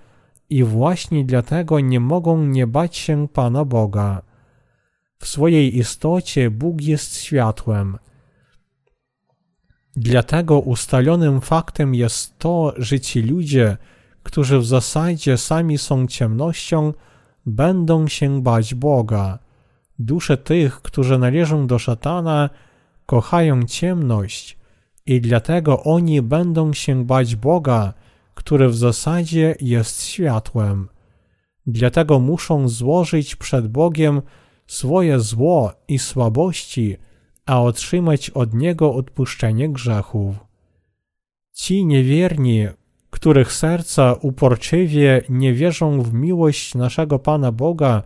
i 0.51 0.65
właśnie 0.65 1.25
dlatego 1.25 1.81
nie 1.81 2.01
mogą 2.01 2.45
nie 2.45 2.67
bać 2.67 2.97
się 2.97 3.29
Pana 3.29 3.65
Boga. 3.65 4.28
W 5.19 5.29
swojej 5.29 5.79
istocie 5.79 6.51
Bóg 6.51 6.81
jest 6.81 7.23
światłem. 7.23 7.99
Dlatego 9.97 10.61
ustalonym 10.61 11.41
faktem 11.41 11.95
jest 11.95 12.39
to, 12.39 12.75
że 12.77 13.01
ci 13.01 13.23
ludzie, 13.23 13.77
którzy 14.23 14.59
w 14.59 14.67
zasadzie 14.67 15.37
sami 15.37 15.79
są 15.79 16.07
ciemnością, 16.07 16.93
będą 17.47 18.09
się 18.09 18.43
bać 18.43 18.75
Boga. 18.75 19.39
Dusze 19.99 20.37
tych, 20.37 20.83
którzy 20.83 21.19
należą 21.19 21.67
do 21.67 21.79
szatana, 21.79 22.51
kochają 23.07 23.63
ciemność 23.63 24.59
i 25.07 25.21
dlatego 25.21 25.83
oni 25.83 26.23
będą 26.23 26.73
się 26.73 27.05
bać 27.07 27.37
Boga, 27.37 27.95
który 28.35 28.69
w 28.69 28.77
zasadzie 28.77 29.55
jest 29.61 30.03
światłem. 30.03 30.89
Dlatego 31.67 32.19
muszą 32.19 32.69
złożyć 32.69 33.37
przed 33.37 33.69
Bogiem 33.69 34.23
swoje 34.69 35.21
zło 35.21 35.73
i 35.89 35.99
słabości, 35.99 36.97
a 37.47 37.63
otrzymać 37.63 38.31
od 38.31 38.55
Niego 38.55 38.95
odpuszczenie 38.95 39.69
grzechów. 39.69 40.37
Ci 41.53 41.87
niewierni, 41.87 42.67
których 43.11 43.53
serca 43.53 44.13
uporczywie 44.13 45.23
nie 45.29 45.53
wierzą 45.55 46.03
w 46.03 46.13
miłość 46.13 46.75
naszego 46.75 47.19
Pana 47.19 47.53
Boga 47.53 48.03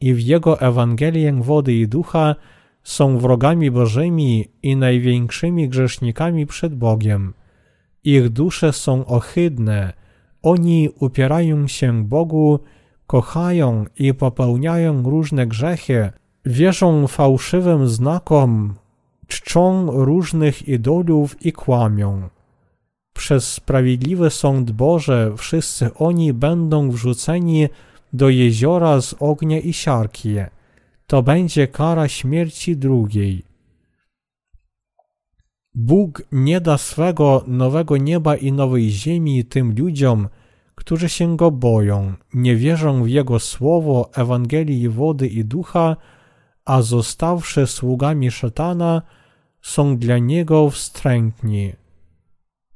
i 0.00 0.14
w 0.14 0.20
Jego 0.20 0.60
Ewangelię 0.60 1.32
wody 1.32 1.74
i 1.74 1.88
ducha, 1.88 2.34
są 2.82 3.18
wrogami 3.18 3.70
Bożymi 3.70 4.44
i 4.62 4.76
największymi 4.76 5.68
grzesznikami 5.68 6.46
przed 6.46 6.74
Bogiem. 6.74 7.34
Ich 8.04 8.28
dusze 8.28 8.72
są 8.72 9.06
ohydne, 9.06 9.92
oni 10.42 10.88
upierają 10.98 11.68
się 11.68 12.04
Bogu 12.04 12.60
kochają 13.06 13.84
i 13.98 14.14
popełniają 14.14 15.02
różne 15.02 15.46
grzechy, 15.46 16.12
wierzą 16.44 17.06
fałszywym 17.06 17.88
znakom, 17.88 18.74
czczą 19.26 19.90
różnych 20.04 20.68
idolów 20.68 21.46
i 21.46 21.52
kłamią. 21.52 22.28
Przez 23.12 23.52
sprawiedliwy 23.52 24.30
sąd 24.30 24.70
Boże 24.70 25.32
wszyscy 25.36 25.94
oni 25.94 26.32
będą 26.32 26.90
wrzuceni 26.90 27.68
do 28.12 28.28
jeziora 28.28 29.00
z 29.00 29.14
ognia 29.20 29.58
i 29.60 29.72
siarki. 29.72 30.36
To 31.06 31.22
będzie 31.22 31.68
kara 31.68 32.08
śmierci 32.08 32.76
drugiej. 32.76 33.42
Bóg 35.74 36.22
nie 36.32 36.60
da 36.60 36.78
swego 36.78 37.44
nowego 37.46 37.96
nieba 37.96 38.36
i 38.36 38.52
nowej 38.52 38.90
ziemi 38.90 39.44
tym 39.44 39.74
ludziom, 39.78 40.28
którzy 40.74 41.08
się 41.08 41.36
go 41.36 41.50
boją, 41.50 42.14
nie 42.34 42.56
wierzą 42.56 43.02
w 43.02 43.08
jego 43.08 43.38
słowo 43.38 44.10
Ewangelii 44.14 44.88
wody 44.88 45.28
i 45.28 45.44
ducha, 45.44 45.96
a 46.64 46.82
zostawszy 46.82 47.66
sługami 47.66 48.30
szatana, 48.30 49.02
są 49.62 49.96
dla 49.96 50.18
niego 50.18 50.70
wstrętni. 50.70 51.72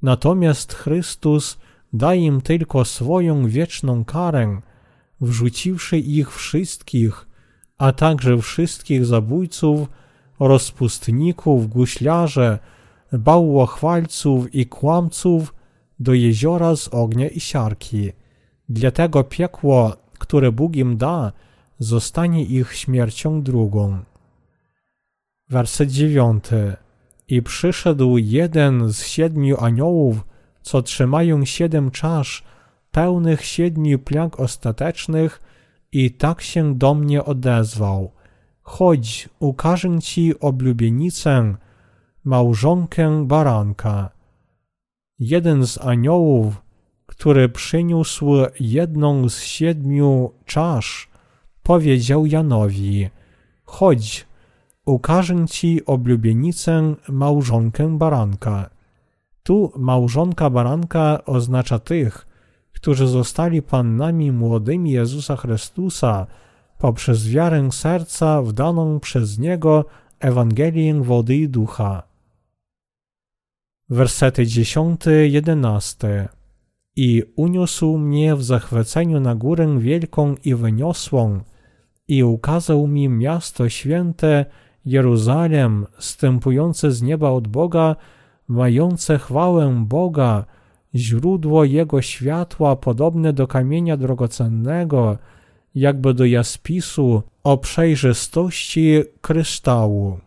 Natomiast 0.02 0.74
Chrystus 0.74 1.58
da 1.92 2.14
im 2.14 2.40
tylko 2.40 2.84
swoją 2.84 3.48
wieczną 3.48 4.04
karę, 4.04 4.61
wrzuciwszy 5.20 5.98
ich 5.98 6.34
wszystkich, 6.34 7.26
a 7.78 7.92
także 7.92 8.38
wszystkich 8.38 9.06
zabójców, 9.06 9.88
rozpustników, 10.40 11.68
guślarze, 11.68 12.58
bałwochwalców 13.12 14.54
i 14.54 14.66
kłamców 14.66 15.54
do 16.00 16.14
jeziora 16.14 16.76
z 16.76 16.88
ognia 16.88 17.28
i 17.28 17.40
siarki. 17.40 18.12
Dlatego 18.68 19.24
piekło, 19.24 19.96
które 20.18 20.52
Bóg 20.52 20.76
im 20.76 20.96
da, 20.96 21.32
zostanie 21.78 22.44
ich 22.44 22.74
śmiercią 22.74 23.42
drugą. 23.42 23.98
Werset 25.48 25.90
dziewiąty. 25.90 26.76
I 27.28 27.42
przyszedł 27.42 28.18
jeden 28.18 28.92
z 28.92 29.06
siedmiu 29.06 29.56
aniołów, 29.61 30.26
co 30.62 30.82
trzymają 30.82 31.44
siedem 31.44 31.90
czasz, 31.90 32.44
pełnych 32.90 33.44
siedmiu 33.44 33.98
plag 33.98 34.40
ostatecznych, 34.40 35.42
i 35.92 36.11
tak 36.11 36.40
się 36.40 36.74
do 36.74 36.94
mnie 36.94 37.24
odezwał. 37.24 38.11
Chodź, 38.62 39.28
ukażę 39.38 39.98
ci 40.00 40.40
oblubienicę, 40.40 41.54
małżonkę 42.24 43.26
baranka 43.26 44.17
jeden 45.18 45.66
z 45.66 45.78
aniołów, 45.78 46.62
który 47.07 47.48
przyniósł 47.48 48.26
jedną 48.61 49.28
z 49.28 49.40
siedmiu 49.40 50.33
czasz, 50.44 51.09
powiedział 51.62 52.26
Janowi: 52.26 53.09
Chodź, 53.64 54.26
ukażę 54.85 55.46
ci 55.48 55.85
oblubienicę 55.87 56.94
małżonkę 57.09 57.98
baranka. 57.98 58.70
Tu 59.42 59.72
małżonka 59.76 60.50
baranka 60.50 61.24
oznacza 61.26 61.78
tych, 61.78 62.26
którzy 62.72 63.07
zostali 63.07 63.62
pannami 63.62 64.33
młodymi 64.33 64.90
Jezusa 64.90 65.37
Chrystusa 65.37 66.26
poprzez 66.78 67.28
wiarę 67.28 67.72
serca 67.72 68.42
w 68.42 68.52
daną 68.52 69.00
przez 69.00 69.38
Niego 69.38 69.85
Ewangelię 70.20 71.02
wody 71.02 71.37
i 71.37 71.48
ducha 71.48 72.07
wersety 73.90 74.42
10-11. 74.42 76.29
I 76.96 77.22
uniósł 77.37 77.98
mnie 77.98 78.37
w 78.37 78.44
zachwyceniu 78.44 79.20
na 79.20 79.35
górę 79.35 79.79
wielką 79.79 80.35
i 80.44 80.55
wyniosłą, 80.55 81.40
i 82.09 82.24
ukazał 82.24 82.87
mi 82.87 83.09
miasto 83.09 83.68
święte 83.68 84.44
Jeruzalem, 84.85 85.87
stępujące 85.98 86.92
z 86.92 87.03
nieba 87.03 87.31
od 87.31 87.48
Boga, 87.48 87.96
mające 88.48 89.18
chwałę 89.18 89.85
Boga, 89.87 90.44
źródło 90.94 91.64
jego 91.64 92.03
światła 92.03 92.77
podobne 92.77 93.33
do 93.33 93.46
kamienia 93.46 93.96
drogocennego, 93.96 95.18
jakby 95.74 96.14
do 96.14 96.24
jaspisu 96.24 97.22
o 97.44 97.59
przejrzystości 97.59 99.03
kryształu. 99.20 100.18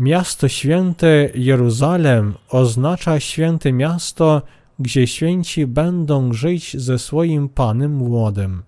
Miasto 0.00 0.48
święte 0.48 1.28
Jeruzalem 1.34 2.34
oznacza 2.48 3.20
święte 3.20 3.72
miasto, 3.72 4.42
gdzie 4.78 5.06
święci 5.06 5.66
będą 5.66 6.32
żyć 6.32 6.76
ze 6.76 6.98
swoim 6.98 7.48
Panem 7.48 7.92
młodym. 7.92 8.62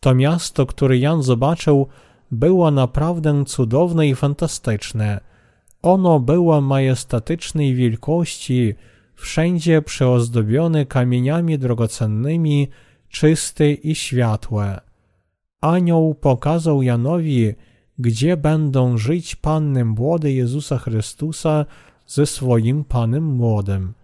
To 0.00 0.14
miasto, 0.14 0.66
które 0.66 0.98
Jan 0.98 1.22
zobaczył, 1.22 1.86
było 2.30 2.70
naprawdę 2.70 3.44
cudowne 3.44 4.08
i 4.08 4.14
fantastyczne. 4.14 5.20
Ono 5.82 6.20
było 6.20 6.60
majestatycznej 6.60 7.74
wielkości, 7.74 8.74
wszędzie 9.14 9.82
przeozdobione 9.82 10.86
kamieniami 10.86 11.58
drogocennymi, 11.58 12.68
czyste 13.08 13.72
i 13.72 13.94
światłe. 13.94 14.80
Anioł 15.60 16.14
pokazał 16.14 16.82
Janowi, 16.82 17.54
gdzie 17.98 18.36
będą 18.36 18.98
żyć 18.98 19.36
Panny 19.36 19.84
młode 19.84 20.32
Jezusa 20.32 20.78
Chrystusa 20.78 21.66
ze 22.06 22.26
swoim 22.26 22.84
Panem 22.84 23.24
młodym. 23.24 23.94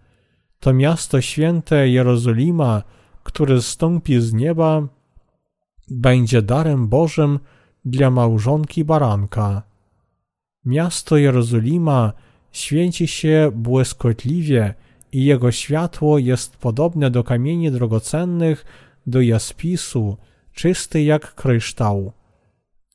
To 0.61 0.73
miasto 0.73 1.21
święte 1.21 1.89
Jerozolima, 1.89 2.83
które 3.23 3.63
zstąpi 3.63 4.21
z 4.21 4.33
nieba, 4.33 4.89
będzie 5.89 6.43
darem 6.43 6.89
Bożym 6.89 7.39
dla 7.85 8.11
małżonki 8.11 8.85
baranka. 8.85 9.63
Miasto 10.65 11.17
Jerozolima 11.17 12.13
święci 12.53 13.07
się 13.09 13.51
błyskotliwie 13.55 14.75
i 15.13 15.25
jego 15.25 15.53
światło 15.53 16.19
jest 16.19 16.57
podobne 16.57 17.11
do 17.11 17.25
kamieni 17.25 17.71
drogocennych, 17.71 18.65
do 19.07 19.21
jaspisu, 19.21 20.17
czysty 20.53 21.03
jak 21.03 21.35
kryształ. 21.35 22.13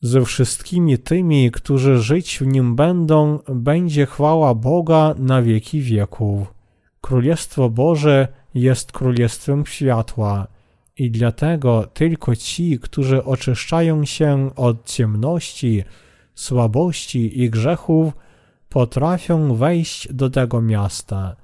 Ze 0.01 0.25
wszystkimi 0.25 0.97
tymi, 0.97 1.51
którzy 1.51 1.97
żyć 1.97 2.39
w 2.39 2.47
nim 2.47 2.75
będą, 2.75 3.39
będzie 3.49 4.05
chwała 4.05 4.55
Boga 4.55 5.15
na 5.17 5.41
wieki 5.41 5.81
wieków. 5.81 6.53
Królestwo 7.01 7.69
Boże 7.69 8.27
jest 8.53 8.91
królestwem 8.91 9.65
światła 9.65 10.47
i 10.97 11.11
dlatego 11.11 11.87
tylko 11.93 12.35
ci, 12.35 12.79
którzy 12.79 13.23
oczyszczają 13.23 14.05
się 14.05 14.49
od 14.55 14.85
ciemności, 14.85 15.83
słabości 16.35 17.41
i 17.41 17.49
grzechów, 17.49 18.13
potrafią 18.69 19.55
wejść 19.55 20.13
do 20.13 20.29
tego 20.29 20.61
miasta. 20.61 21.35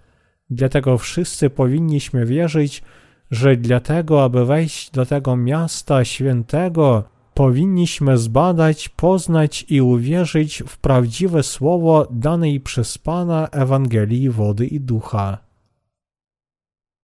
Dlatego 0.50 0.98
wszyscy 0.98 1.50
powinniśmy 1.50 2.26
wierzyć, 2.26 2.84
że 3.32 3.58
dlatego, 3.58 4.24
aby 4.24 4.46
wejść 4.46 4.92
do 4.92 5.06
tego 5.06 5.36
miasta 5.36 6.06
świętego, 6.06 7.04
powinniśmy 7.34 8.18
zbadać, 8.18 8.90
poznać 8.90 9.66
i 9.70 9.82
uwierzyć 9.82 10.64
w 10.68 10.78
prawdziwe 10.78 11.44
słowo 11.44 12.08
danej 12.12 12.60
przez 12.60 12.98
Pana 12.98 13.48
Ewangelii 13.48 14.30
wody 14.30 14.66
i 14.66 14.80
ducha. 14.80 15.38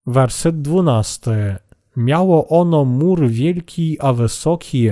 Werset 0.06 0.62
dwunasty. 0.62 1.56
Miało 1.96 2.48
ono 2.48 2.86
mur 2.86 3.28
wielki, 3.28 3.98
a 4.00 4.14
wysoki, 4.14 4.90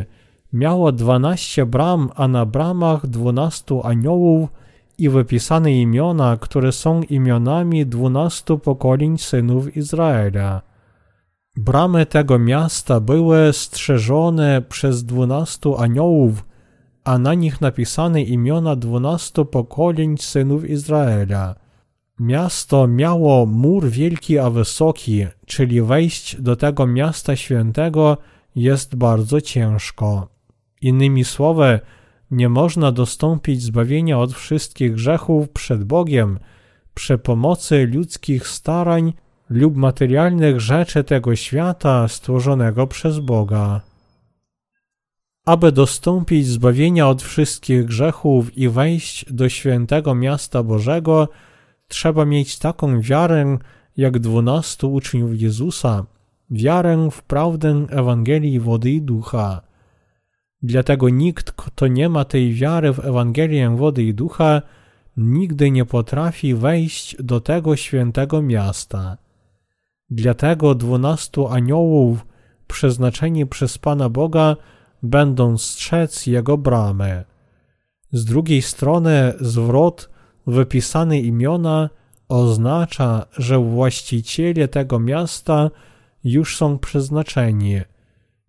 miało 0.54 0.92
dwanaście 0.92 1.66
bram, 1.66 2.10
a 2.16 2.28
na 2.28 2.46
bramach 2.46 3.08
dwunastu 3.08 3.82
aniołów 3.84 4.50
i 4.98 5.10
wypisane 5.10 5.72
imiona, 5.72 6.38
które 6.38 6.72
są 6.72 7.02
imionami 7.02 7.86
dwunastu 7.86 8.60
pokoleń 8.60 9.18
synów 9.18 9.78
Izraela. 9.78 10.62
Bramy 11.58 12.06
tego 12.06 12.40
miasta 12.40 13.00
były 13.00 13.54
strzeżone 13.54 14.62
przez 14.70 15.06
dwunastu 15.06 15.78
aniołów, 15.78 16.46
a 17.04 17.18
na 17.18 17.34
nich 17.34 17.62
napisane 17.62 18.22
imiona 18.22 18.76
dwunastu 18.76 19.46
pokoleń 19.46 20.18
synów 20.18 20.70
Izraela. 20.70 21.56
Miasto 22.20 22.88
miało 22.88 23.46
mur 23.46 23.90
wielki 23.90 24.40
a 24.40 24.50
wysoki, 24.50 25.26
czyli 25.46 25.82
wejść 25.82 26.42
do 26.42 26.56
tego 26.56 26.88
miasta 26.88 27.36
świętego 27.36 28.18
jest 28.56 28.96
bardzo 28.96 29.42
ciężko. 29.42 30.28
Innymi 30.82 31.24
słowy, 31.24 31.80
nie 32.32 32.50
można 32.50 32.92
dostąpić 32.92 33.62
zbawienia 33.62 34.20
od 34.20 34.34
wszystkich 34.34 34.94
grzechów 34.94 35.50
przed 35.50 35.84
Bogiem 35.84 36.40
przy 36.94 37.18
pomocy 37.18 37.90
ludzkich 37.94 38.48
starań 38.48 39.14
lub 39.50 39.76
materialnych 39.76 40.60
rzeczy 40.60 41.04
tego 41.04 41.36
świata 41.36 42.08
stworzonego 42.08 42.88
przez 42.88 43.20
Boga. 43.20 43.82
Aby 45.46 45.72
dostąpić 45.72 46.48
zbawienia 46.48 47.08
od 47.08 47.24
wszystkich 47.24 47.86
grzechów 47.86 48.58
i 48.58 48.70
wejść 48.70 49.34
do 49.34 49.50
świętego 49.50 50.16
miasta 50.16 50.64
Bożego, 50.64 51.30
trzeba 51.88 52.26
mieć 52.26 52.60
taką 52.60 53.02
wiarę 53.02 53.58
jak 53.98 54.20
dwunastu 54.20 54.94
uczniów 54.94 55.42
Jezusa, 55.42 56.06
wiarę 56.50 57.10
w 57.12 57.22
prawdę 57.22 57.86
Ewangelii 57.90 58.60
wody 58.60 58.92
i 58.92 59.02
ducha. 59.02 59.62
Dlatego 60.62 61.10
nikt, 61.10 61.52
kto 61.52 61.88
nie 61.88 62.10
ma 62.10 62.26
tej 62.26 62.54
wiary 62.54 62.94
w 62.94 63.00
Ewangelię 63.00 63.76
wody 63.76 64.04
i 64.04 64.14
ducha, 64.14 64.62
nigdy 65.18 65.72
nie 65.72 65.86
potrafi 65.86 66.56
wejść 66.56 67.16
do 67.24 67.40
tego 67.40 67.76
świętego 67.76 68.42
miasta. 68.42 69.18
Dlatego 70.10 70.76
dwunastu 70.76 71.48
aniołów 71.48 72.26
przeznaczeni 72.68 73.46
przez 73.46 73.78
Pana 73.78 74.10
Boga 74.10 74.56
będą 75.04 75.58
strzec 75.58 76.28
Jego 76.28 76.58
bramy. 76.58 77.24
Z 78.12 78.26
drugiej 78.26 78.62
strony 78.62 79.34
zwrot 79.40 80.10
wypisane 80.48 81.20
imiona 81.20 81.90
oznacza, 82.28 83.26
że 83.38 83.60
właściciele 83.60 84.68
tego 84.68 85.00
miasta 85.00 85.72
już 86.24 86.58
są 86.58 86.80
przeznaczeni. 86.80 87.82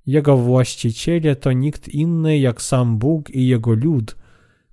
Jego 0.06 0.36
właściciele 0.36 1.36
to 1.36 1.52
nikt 1.52 1.88
inny 1.88 2.38
jak 2.38 2.62
sam 2.62 2.98
Bóg 2.98 3.30
i 3.30 3.46
Jego 3.46 3.74
lud, 3.74 4.16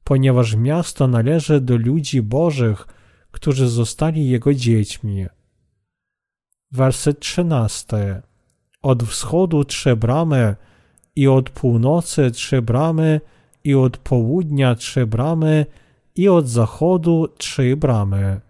ponieważ 0.03 0.55
miasto 0.55 1.07
należy 1.07 1.61
do 1.61 1.77
ludzi 1.77 2.21
Bożych, 2.21 2.87
którzy 3.31 3.67
zostali 3.67 4.29
Jego 4.29 4.53
dziećmi. 4.53 5.25
Werset 6.73 7.19
trzynasty. 7.19 8.21
Od 8.81 9.03
wschodu 9.03 9.63
trzy 9.63 9.95
bramy 9.95 10.55
i 11.15 11.27
od 11.27 11.49
północy 11.49 12.31
trzy 12.31 12.61
bramy 12.61 13.21
i 13.63 13.75
od 13.75 13.97
południa 13.97 14.75
trzy 14.75 15.07
bramy 15.07 15.65
i 16.15 16.29
od 16.29 16.47
zachodu 16.47 17.27
trzy 17.37 17.77
bramy. 17.77 18.41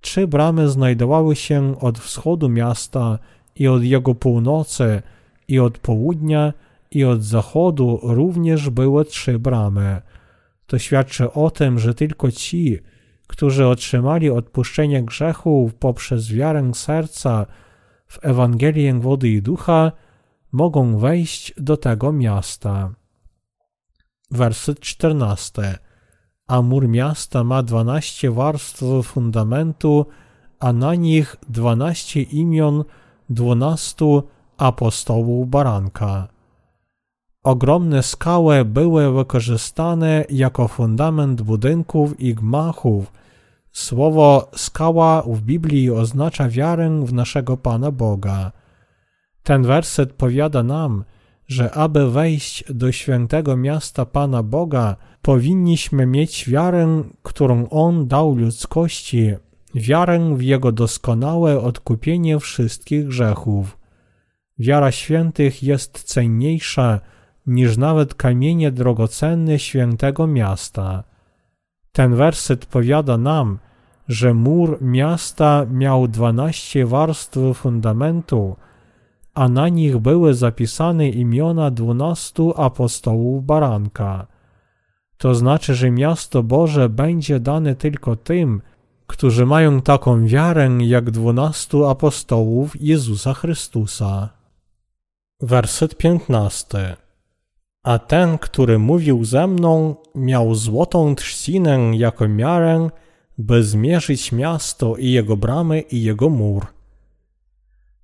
Trzy 0.00 0.26
bramy 0.26 0.68
znajdowały 0.68 1.36
się 1.36 1.80
od 1.80 1.98
wschodu 1.98 2.48
miasta 2.48 3.18
i 3.56 3.68
od 3.68 3.82
jego 3.82 4.14
północy 4.14 5.02
i 5.48 5.58
od 5.58 5.78
południa 5.78 6.52
i 6.90 7.04
od 7.04 7.22
zachodu 7.22 8.00
również 8.02 8.70
były 8.70 9.04
trzy 9.04 9.38
bramy. 9.38 10.02
To 10.66 10.78
świadczy 10.78 11.32
o 11.32 11.50
tym, 11.50 11.78
że 11.78 11.94
tylko 11.94 12.30
ci, 12.30 12.78
którzy 13.26 13.66
otrzymali 13.66 14.30
odpuszczenie 14.30 15.02
grzechów 15.02 15.74
poprzez 15.74 16.32
wiarę 16.32 16.74
serca 16.74 17.46
w 18.06 18.18
Ewangelię 18.22 18.94
wody 18.94 19.28
i 19.28 19.42
ducha, 19.42 19.92
mogą 20.52 20.98
wejść 20.98 21.54
do 21.56 21.76
tego 21.76 22.12
miasta. 22.12 22.90
Werset 24.30 24.80
14. 24.80 25.78
A 26.46 26.62
mur 26.62 26.88
miasta 26.88 27.44
ma 27.44 27.62
dwanaście 27.62 28.30
warstw 28.30 28.82
fundamentu, 29.02 30.06
a 30.60 30.72
na 30.72 30.94
nich 30.94 31.36
dwanaście 31.48 32.22
imion 32.22 32.84
dwunastu 33.28 34.22
apostołów 34.56 35.48
baranka. 35.48 36.33
Ogromne 37.44 38.02
skały 38.02 38.64
były 38.64 39.12
wykorzystane 39.12 40.24
jako 40.30 40.68
fundament 40.68 41.42
budynków 41.42 42.20
i 42.20 42.34
gmachów. 42.34 43.12
Słowo 43.72 44.50
skała 44.56 45.22
w 45.22 45.40
Biblii 45.40 45.90
oznacza 45.90 46.48
wiarę 46.48 47.04
w 47.04 47.12
naszego 47.12 47.56
Pana 47.56 47.90
Boga. 47.90 48.52
Ten 49.42 49.62
werset 49.62 50.12
powiada 50.12 50.62
nam, 50.62 51.04
że 51.46 51.70
aby 51.70 52.10
wejść 52.10 52.64
do 52.68 52.92
świętego 52.92 53.56
miasta 53.56 54.06
Pana 54.06 54.42
Boga, 54.42 54.96
powinniśmy 55.22 56.06
mieć 56.06 56.50
wiarę, 56.50 57.02
którą 57.22 57.68
On 57.68 58.08
dał 58.08 58.34
ludzkości, 58.34 59.34
wiarę 59.74 60.34
w 60.36 60.42
Jego 60.42 60.72
doskonałe 60.72 61.60
odkupienie 61.60 62.38
wszystkich 62.38 63.06
grzechów. 63.06 63.78
Wiara 64.58 64.92
świętych 64.92 65.62
jest 65.62 66.02
cenniejsza 66.02 67.00
niż 67.46 67.76
nawet 67.76 68.14
kamienie 68.14 68.72
drogocenne 68.72 69.58
świętego 69.58 70.26
miasta. 70.26 71.04
Ten 71.92 72.14
werset 72.14 72.66
powiada 72.66 73.18
nam, 73.18 73.58
że 74.08 74.34
mur 74.34 74.78
miasta 74.80 75.66
miał 75.70 76.08
dwanaście 76.08 76.86
warstw 76.86 77.38
fundamentu, 77.54 78.56
a 79.34 79.48
na 79.48 79.68
nich 79.68 79.98
były 79.98 80.34
zapisane 80.34 81.08
imiona 81.08 81.70
dwunastu 81.70 82.54
apostołów 82.56 83.44
baranka. 83.44 84.26
To 85.16 85.34
znaczy, 85.34 85.74
że 85.74 85.90
miasto 85.90 86.42
Boże 86.42 86.88
będzie 86.88 87.40
dane 87.40 87.74
tylko 87.74 88.16
tym, 88.16 88.62
którzy 89.06 89.46
mają 89.46 89.82
taką 89.82 90.26
wiarę 90.26 90.70
jak 90.80 91.10
dwunastu 91.10 91.86
apostołów 91.86 92.80
Jezusa 92.80 93.34
Chrystusa. 93.34 94.28
Werset 95.40 95.96
15. 95.96 97.03
A 97.84 97.98
ten, 97.98 98.38
który 98.38 98.78
mówił 98.78 99.24
ze 99.24 99.46
mną, 99.46 99.96
miał 100.14 100.54
złotą 100.54 101.14
trzcinę 101.14 101.78
jako 101.96 102.28
miarę, 102.28 102.88
by 103.38 103.62
zmierzyć 103.62 104.32
miasto 104.32 104.96
i 104.96 105.10
jego 105.10 105.36
bramy 105.36 105.80
i 105.80 106.02
jego 106.02 106.30
mur. 106.30 106.66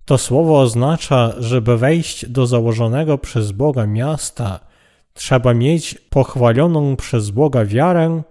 To 0.04 0.18
słowo 0.18 0.60
oznacza, 0.60 1.32
żeby 1.38 1.76
wejść 1.76 2.26
do 2.26 2.46
założonego 2.46 3.18
przez 3.18 3.52
Boga 3.52 3.86
miasta, 3.86 4.60
trzeba 5.14 5.54
mieć 5.54 5.94
pochwaloną 5.94 6.96
przez 6.96 7.30
Boga 7.30 7.64
wiarę, 7.64 8.22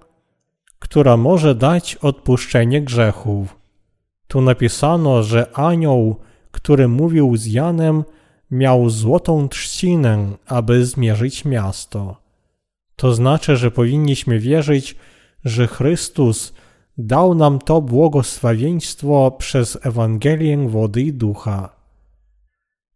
która 0.79 1.17
może 1.17 1.55
dać 1.55 1.95
odpuszczenie 1.95 2.81
grzechów. 2.81 3.57
Tu 4.27 4.41
napisano, 4.41 5.23
że 5.23 5.57
anioł, 5.57 6.15
który 6.51 6.88
mówił 6.88 7.38
z 7.38 7.45
Janem, 7.45 8.03
miał 8.51 8.89
złotą 8.89 9.49
trzcinę, 9.49 10.27
aby 10.45 10.85
zmierzyć 10.85 11.45
miasto. 11.45 12.17
To 12.95 13.13
znaczy, 13.13 13.57
że 13.57 13.71
powinniśmy 13.71 14.39
wierzyć, 14.39 14.95
że 15.45 15.67
Chrystus 15.67 16.53
dał 16.97 17.35
nam 17.35 17.59
to 17.59 17.81
błogosławieństwo 17.81 19.31
przez 19.31 19.85
Ewangelię 19.85 20.69
wody 20.69 21.01
i 21.01 21.13
ducha. 21.13 21.79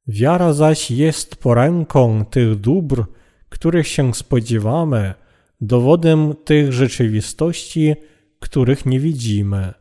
Wiara 0.08 0.54
zaś 0.54 0.92
jest 0.92 1.36
poręką 1.36 2.26
tych 2.26 2.56
dóbr, 2.56 3.06
których 3.50 3.88
się 3.88 4.14
spodziewamy, 4.14 5.14
dowodem 5.62 6.34
tych 6.46 6.74
rzeczywistości, 6.74 7.96
których 8.40 8.86
nie 8.86 9.00
widzimy. 9.00 9.74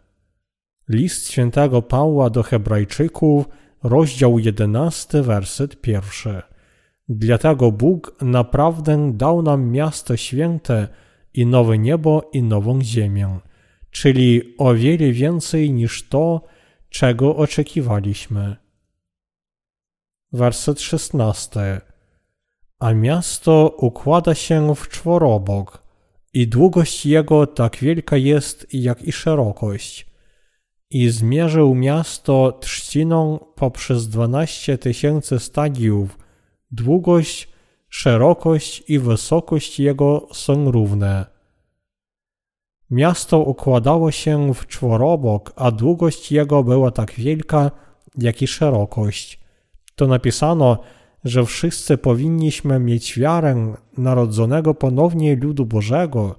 List 0.89 1.31
świętego 1.31 1.83
Pawła 1.83 2.31
do 2.31 2.43
Hebrajczyków, 2.43 3.49
rozdział 3.83 4.39
11, 4.39 5.23
werset 5.23 5.81
pierwszy. 5.81 6.43
Dlatego 7.09 7.73
Bóg 7.73 8.17
naprawdę 8.21 9.13
dał 9.15 9.43
nam 9.43 9.71
miasto 9.71 10.17
święte 10.17 10.89
i 11.35 11.47
nowe 11.47 11.79
niebo 11.79 12.31
i 12.33 12.43
nową 12.43 12.83
ziemię, 12.83 13.39
czyli 13.91 14.55
o 14.59 14.75
wiele 14.75 15.13
więcej 15.13 15.71
niż 15.71 16.09
to, 16.09 16.41
czego 16.89 17.37
oczekiwaliśmy. 17.37 18.57
Werset 20.33 20.81
16 20.81 21.81
a 22.83 22.93
miasto 22.93 23.75
układa 23.79 24.35
się 24.35 24.75
w 24.75 24.89
czworobok 24.89 25.83
i 26.35 26.49
długość 26.49 27.07
jego 27.07 27.47
tak 27.47 27.77
wielka 27.77 28.17
jest 28.17 28.67
jak 28.73 29.03
i 29.03 29.13
szerokość. 29.13 30.12
I 30.95 31.09
zmierzył 31.11 31.75
miasto 31.75 32.59
trzciną 32.61 33.39
poprzez 33.55 34.09
dwanaście 34.09 34.79
tysięcy 34.79 35.39
stadiów. 35.39 36.19
Długość, 36.71 37.49
szerokość 37.89 38.85
i 38.89 38.99
wysokość 38.99 39.81
jego 39.81 40.29
są 40.33 40.71
równe. 40.71 41.27
Miasto 42.91 43.39
układało 43.39 44.11
się 44.11 44.55
w 44.55 44.67
czworobok, 44.67 45.53
a 45.57 45.71
długość 45.71 46.33
jego 46.33 46.65
była 46.65 46.91
tak 46.91 47.13
wielka, 47.13 47.71
jak 48.19 48.43
i 48.43 48.47
szerokość. 48.47 49.41
To 49.95 50.07
napisano, 50.07 50.79
że 51.25 51.45
wszyscy 51.45 51.99
powinniśmy 51.99 52.79
mieć 52.79 53.19
wiarę 53.19 53.75
narodzonego 53.99 54.75
ponownie 54.75 55.37
ludu 55.37 55.67
Bożego, 55.67 56.35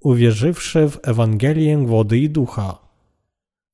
uwierzywszy 0.00 0.88
w 0.88 0.98
Ewangelię 1.02 1.86
wody 1.86 2.18
i 2.18 2.30
ducha. 2.30 2.87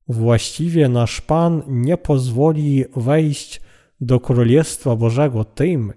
Właściwie 0.07 0.89
nasz 0.89 1.21
Pan 1.21 1.63
nie 1.67 1.97
pozwoli 1.97 2.85
wejść 2.95 3.61
do 4.01 4.19
Królestwa 4.19 4.95
Bożego 4.95 5.43
tym, 5.43 5.93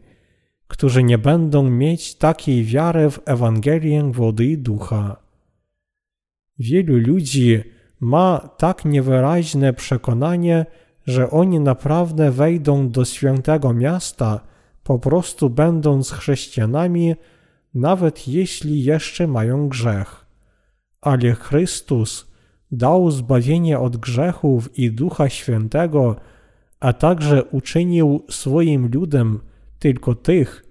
którzy 0.68 1.02
nie 1.02 1.18
będą 1.18 1.70
mieć 1.70 2.14
takiej 2.14 2.64
wiary 2.64 3.10
w 3.10 3.20
Ewangelię 3.24 4.12
wody 4.12 4.44
i 4.44 4.58
ducha. 4.58 5.16
Wielu 6.58 6.96
ludzi 6.96 7.62
ma 8.00 8.50
tak 8.58 8.84
niewyraźne 8.84 9.72
przekonanie, 9.72 10.66
że 11.06 11.30
oni 11.30 11.60
naprawdę 11.60 12.30
wejdą 12.30 12.90
do 12.90 13.04
świętego 13.04 13.72
miasta, 13.72 14.40
po 14.84 14.98
prostu 14.98 15.50
będąc 15.50 16.10
chrześcijanami, 16.10 17.14
nawet 17.74 18.28
jeśli 18.28 18.84
jeszcze 18.84 19.26
mają 19.26 19.68
grzech. 19.68 20.26
Ale 21.00 21.34
Chrystus 21.34 22.27
dał 22.72 23.10
zbawienie 23.10 23.78
od 23.78 23.96
grzechów 23.96 24.78
i 24.78 24.92
Ducha 24.92 25.28
Świętego, 25.28 26.16
a 26.80 26.92
także 26.92 27.44
uczynił 27.44 28.24
swoim 28.30 28.90
ludem 28.94 29.40
tylko 29.78 30.14
tych, 30.14 30.64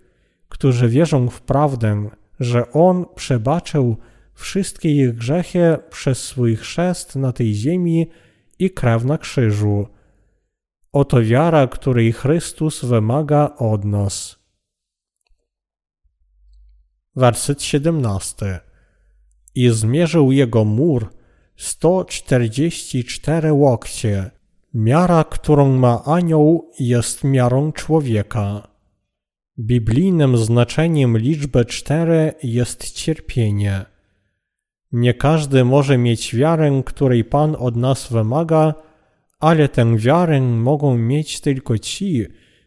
którzy 0.50 0.90
wierzą 0.90 1.30
w 1.30 1.42
prawdę, 1.42 2.10
że 2.40 2.72
On 2.72 3.06
przebaczył 3.16 3.98
wszystkie 4.34 4.92
ich 4.92 5.16
grzechy 5.16 5.78
przez 5.90 6.24
swój 6.24 6.56
chrzest 6.56 7.16
na 7.16 7.32
tej 7.32 7.54
ziemi 7.54 8.08
i 8.60 8.70
krew 8.70 9.06
na 9.06 9.18
krzyżu 9.18 9.88
Oto 10.92 11.22
wiara, 11.22 11.68
której 11.68 12.14
Chrystus 12.14 12.86
wymaga 12.86 13.56
od 13.58 13.86
nas. 13.86 14.40
Werset 17.16 17.64
17. 17.64 18.60
I 19.56 19.70
zmierzył 19.70 20.32
jego 20.32 20.66
mur 20.66 21.17
144 21.58 23.54
łokcie. 23.54 24.32
Miara, 24.74 25.24
którą 25.24 25.78
ma 25.78 26.04
anioł, 26.06 26.72
jest 26.80 27.24
miarą 27.24 27.72
człowieka. 27.72 28.68
Biblijnym 29.60 30.38
znaczeniem 30.38 31.18
liczby 31.18 31.66
cztery 31.66 32.34
jest 32.44 32.92
cierpienie. 32.92 33.86
Nie 34.92 35.14
każdy 35.14 35.66
może 35.66 35.98
mieć 35.98 36.36
wiarę, 36.36 36.82
której 36.86 37.26
Pan 37.26 37.56
od 37.60 37.76
nas 37.76 38.12
wymaga, 38.12 38.74
ale 39.40 39.70
tę 39.70 39.98
wiarę 39.98 40.42
mogą 40.42 40.98
mieć 40.98 41.42
tylko 41.42 41.78
ci, 41.78 42.26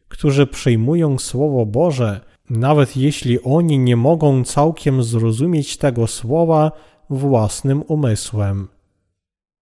którzy 0.08 0.46
przyjmują 0.46 1.18
Słowo 1.18 1.66
Boże, 1.66 2.20
nawet 2.50 2.96
jeśli 2.96 3.42
oni 3.42 3.78
nie 3.78 3.96
mogą 3.96 4.44
całkiem 4.44 5.02
zrozumieć 5.02 5.76
tego 5.76 6.06
słowa 6.06 6.72
własnym 7.10 7.82
umysłem. 7.88 8.68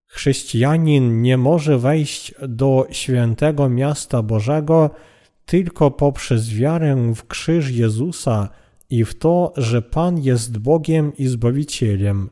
Chrześcijanin 0.08 1.22
nie 1.22 1.36
może 1.36 1.78
wejść 1.78 2.34
do 2.48 2.86
świętego 2.90 3.68
miasta 3.68 4.22
Bożego 4.22 4.90
tylko 5.44 5.90
poprzez 5.90 6.54
wiarę 6.54 7.12
w 7.14 7.26
krzyż 7.26 7.70
Jezusa 7.70 8.48
i 8.90 9.04
w 9.04 9.18
to, 9.18 9.52
że 9.56 9.82
Pan 9.82 10.18
jest 10.18 10.58
Bogiem 10.58 11.16
i 11.16 11.26
Zbawicielem. 11.26 12.30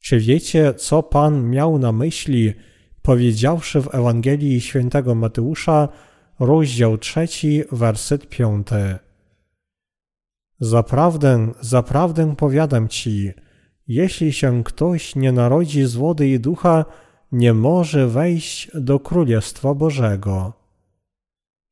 Czy 0.00 0.20
wiecie, 0.20 0.74
co 0.74 1.02
Pan 1.02 1.50
miał 1.50 1.78
na 1.78 1.92
myśli, 1.92 2.52
powiedziawszy 3.02 3.80
w 3.80 3.94
Ewangelii 3.94 4.60
świętego 4.60 5.14
Mateusza, 5.14 5.88
rozdział 6.40 6.98
trzeci, 6.98 7.62
werset 7.72 8.28
piąty. 8.28 8.98
Zaprawdę, 10.60 11.52
zaprawdę 11.60 12.36
powiadam 12.36 12.88
ci, 12.88 13.32
jeśli 13.88 14.32
się 14.32 14.64
ktoś 14.64 15.16
nie 15.16 15.32
narodzi 15.32 15.84
z 15.84 15.94
wody 15.94 16.28
i 16.28 16.40
ducha, 16.40 16.84
nie 17.32 17.54
może 17.54 18.08
wejść 18.08 18.70
do 18.74 19.00
Królestwa 19.00 19.74
Bożego. 19.74 20.52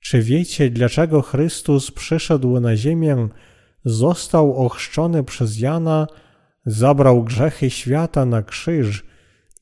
Czy 0.00 0.22
wiecie, 0.22 0.70
dlaczego 0.70 1.22
Chrystus 1.22 1.90
przyszedł 1.90 2.60
na 2.60 2.76
ziemię, 2.76 3.28
został 3.84 4.66
ochrzczony 4.66 5.24
przez 5.24 5.58
Jana, 5.60 6.06
zabrał 6.66 7.24
grzechy 7.24 7.70
świata 7.70 8.24
na 8.26 8.42
krzyż 8.42 9.04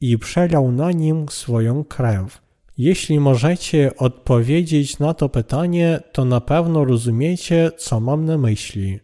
i 0.00 0.18
przelał 0.18 0.72
na 0.72 0.92
nim 0.92 1.26
swoją 1.28 1.84
krew. 1.84 2.42
Jeśli 2.78 3.20
możecie 3.20 3.96
odpowiedzieć 3.96 4.98
na 4.98 5.14
to 5.14 5.28
pytanie, 5.28 6.00
to 6.12 6.24
na 6.24 6.40
pewno 6.40 6.84
rozumiecie, 6.84 7.70
co 7.76 8.00
mam 8.00 8.24
na 8.24 8.38
myśli. 8.38 9.00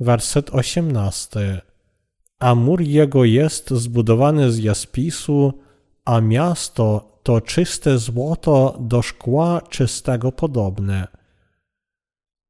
Werset 0.00 0.50
18. 0.50 1.60
A 2.38 2.54
mur 2.54 2.80
jego 2.80 3.24
jest 3.24 3.70
zbudowany 3.70 4.52
z 4.52 4.58
jaspisu, 4.58 5.52
a 6.04 6.20
miasto 6.20 7.18
to 7.22 7.40
czyste 7.40 7.98
złoto 7.98 8.78
do 8.80 9.02
szkła 9.02 9.60
czystego 9.60 10.32
podobne. 10.32 11.08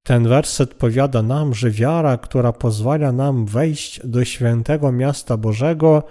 Ten 0.03 0.29
werset 0.29 0.75
powiada 0.75 1.23
nam, 1.23 1.55
że 1.55 1.71
wiara, 1.71 2.19
która 2.19 2.53
pozwala 2.53 3.13
nam 3.13 3.47
wejść 3.47 4.07
do 4.07 4.25
świętego 4.25 4.93
miasta 4.93 5.37
Bożego, 5.37 6.03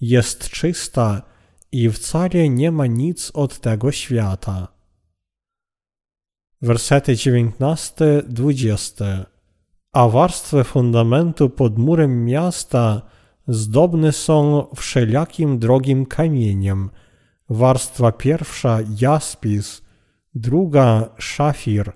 jest 0.00 0.50
czysta 0.50 1.22
i 1.72 1.90
wcale 1.90 2.48
nie 2.48 2.72
ma 2.72 2.86
nic 2.86 3.30
od 3.34 3.58
tego 3.58 3.92
świata. 3.92 4.68
Wersety 6.62 7.12
19-20 7.12 9.24
A 9.92 10.08
warstwy 10.08 10.64
fundamentu 10.64 11.50
pod 11.50 11.78
murem 11.78 12.24
miasta 12.24 13.02
zdobne 13.48 14.12
są 14.12 14.66
wszelakim 14.76 15.58
drogim 15.58 16.06
kamieniem. 16.06 16.90
Warstwa 17.48 18.12
pierwsza 18.12 18.78
jaspis, 19.00 19.82
druga 20.34 21.08
szafir, 21.18 21.92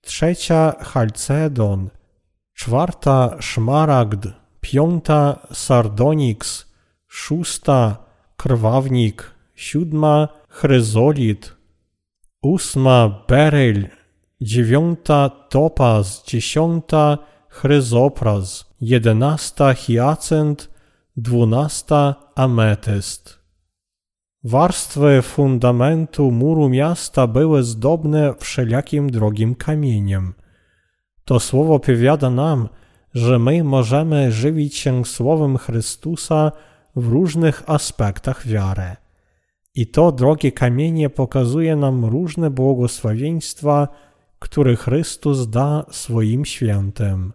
trzecia 0.00 0.72
chalcedon, 0.80 1.90
czwarta 2.54 3.36
szmaragd, 3.40 4.28
piąta 4.60 5.46
sardoniks, 5.52 6.66
szósta 7.06 8.04
krwawnik, 8.36 9.34
siódma 9.54 10.28
chryzolit, 10.48 11.56
ósma 12.42 13.24
beryl, 13.28 13.97
dziewiąta 14.40 15.28
topaz, 15.28 16.24
dziesiąta 16.26 17.18
chryzopraz, 17.48 18.74
jedenasta 18.80 19.74
hiacynt, 19.74 20.70
dwunasta 21.16 22.14
ametyst. 22.34 23.38
Warstwy 24.44 25.22
fundamentu 25.22 26.30
muru 26.30 26.68
miasta 26.68 27.26
były 27.26 27.62
zdobne 27.62 28.34
wszelakim 28.38 29.10
drogim 29.10 29.54
kamieniem. 29.54 30.34
To 31.24 31.40
słowo 31.40 31.78
powiada 31.78 32.30
nam, 32.30 32.68
że 33.14 33.38
my 33.38 33.64
możemy 33.64 34.32
żywić 34.32 34.76
się 34.76 35.04
Słowem 35.04 35.56
Chrystusa 35.56 36.52
w 36.96 37.08
różnych 37.08 37.70
aspektach 37.70 38.46
wiary. 38.46 38.96
I 39.74 39.86
to 39.86 40.12
drogie 40.12 40.52
kamienie 40.52 41.10
pokazuje 41.10 41.76
nam 41.76 42.04
różne 42.04 42.50
błogosławieństwa, 42.50 43.88
które 44.38 44.76
Chrystus 44.76 45.48
da 45.48 45.84
swoim 45.90 46.44
świętym. 46.44 47.32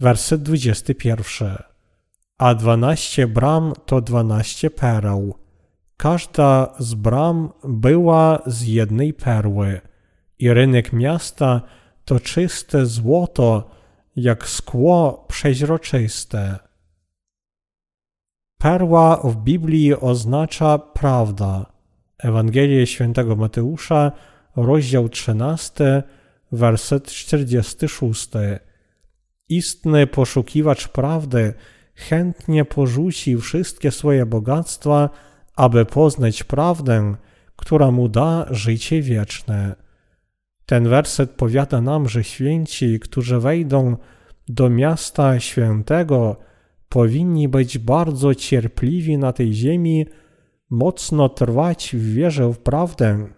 Werset 0.00 0.42
21. 0.42 1.56
A 2.38 2.54
dwanaście 2.54 3.26
bram 3.26 3.72
to 3.86 4.00
dwanaście 4.00 4.70
pereł. 4.70 5.34
Każda 5.96 6.74
z 6.78 6.94
bram 6.94 7.52
była 7.64 8.42
z 8.46 8.62
jednej 8.62 9.14
perły. 9.14 9.80
I 10.38 10.52
rynek 10.52 10.92
miasta 10.92 11.60
to 12.04 12.20
czyste 12.20 12.86
złoto, 12.86 13.70
jak 14.16 14.48
skło 14.48 15.24
przeźroczyste. 15.28 16.58
Perła 18.58 19.16
w 19.16 19.36
Biblii 19.36 19.94
oznacza 19.94 20.78
prawda. 20.78 21.66
Ewangelia 22.18 22.86
Świętego 22.86 23.36
Mateusza, 23.36 24.12
rozdział 24.56 25.08
13, 25.08 26.02
werset 26.52 27.06
46. 27.06 28.30
Istny 29.48 30.06
poszukiwacz 30.06 30.88
prawdy 30.88 31.54
chętnie 31.94 32.64
porzuci 32.64 33.36
wszystkie 33.36 33.90
swoje 33.90 34.26
bogactwa, 34.26 35.10
aby 35.56 35.84
poznać 35.84 36.44
prawdę, 36.44 37.14
która 37.56 37.90
mu 37.90 38.08
da 38.08 38.46
życie 38.50 39.02
wieczne. 39.02 39.76
Ten 40.66 40.88
werset 40.88 41.30
powiada 41.30 41.80
nam, 41.80 42.08
że 42.08 42.24
święci, 42.24 43.00
którzy 43.00 43.40
wejdą 43.40 43.96
do 44.48 44.70
miasta 44.70 45.40
świętego, 45.40 46.36
powinni 46.88 47.48
być 47.48 47.78
bardzo 47.78 48.34
cierpliwi 48.34 49.18
na 49.18 49.32
tej 49.32 49.52
ziemi, 49.52 50.06
mocno 50.70 51.28
trwać 51.28 51.96
w 51.96 52.14
wierze 52.14 52.52
w 52.52 52.58
prawdę. 52.58 53.28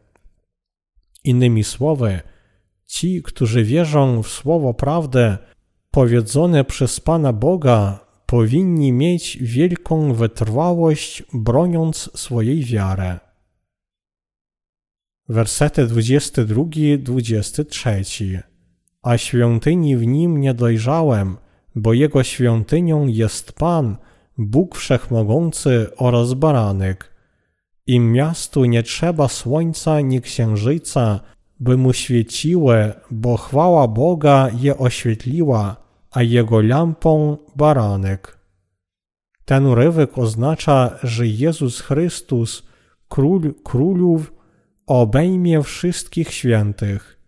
Innymi 1.28 1.64
słowy, 1.64 2.20
ci, 2.86 3.22
którzy 3.22 3.64
wierzą 3.64 4.22
w 4.22 4.28
słowo 4.28 4.74
prawdę 4.74 5.38
powiedzone 5.90 6.64
przez 6.64 7.00
Pana 7.00 7.32
Boga, 7.32 8.06
powinni 8.26 8.92
mieć 8.92 9.38
wielką 9.40 10.14
wytrwałość, 10.14 11.22
broniąc 11.32 12.10
swojej 12.14 12.64
wiary. 12.64 13.18
Wersety 15.28 15.86
22-23 15.86 18.38
A 19.02 19.18
świątyni 19.18 19.96
w 19.96 20.06
nim 20.06 20.40
nie 20.40 20.54
dojrzałem, 20.54 21.36
bo 21.74 21.92
jego 21.92 22.22
świątynią 22.22 23.06
jest 23.06 23.52
Pan, 23.52 23.96
Bóg 24.38 24.76
Wszechmogący 24.76 25.86
oraz 25.96 26.34
Baranek. 26.34 27.17
Im 27.88 28.12
miastu 28.12 28.64
nie 28.64 28.82
trzeba 28.82 29.28
słońca 29.28 30.00
ni 30.00 30.20
księżyca, 30.20 31.20
by 31.60 31.76
mu 31.76 31.92
świeciły, 31.92 32.92
bo 33.10 33.36
chwała 33.36 33.88
Boga 33.88 34.50
je 34.60 34.78
oświetliła, 34.78 35.76
a 36.10 36.22
jego 36.22 36.60
lampą 36.60 37.36
baranek. 37.56 38.38
Ten 39.44 39.66
urywek 39.66 40.18
oznacza, 40.18 40.98
że 41.02 41.26
Jezus 41.26 41.80
Chrystus, 41.80 42.62
Król 43.08 43.54
Królów, 43.64 44.32
obejmie 44.86 45.62
wszystkich 45.62 46.32
świętych 46.32 47.18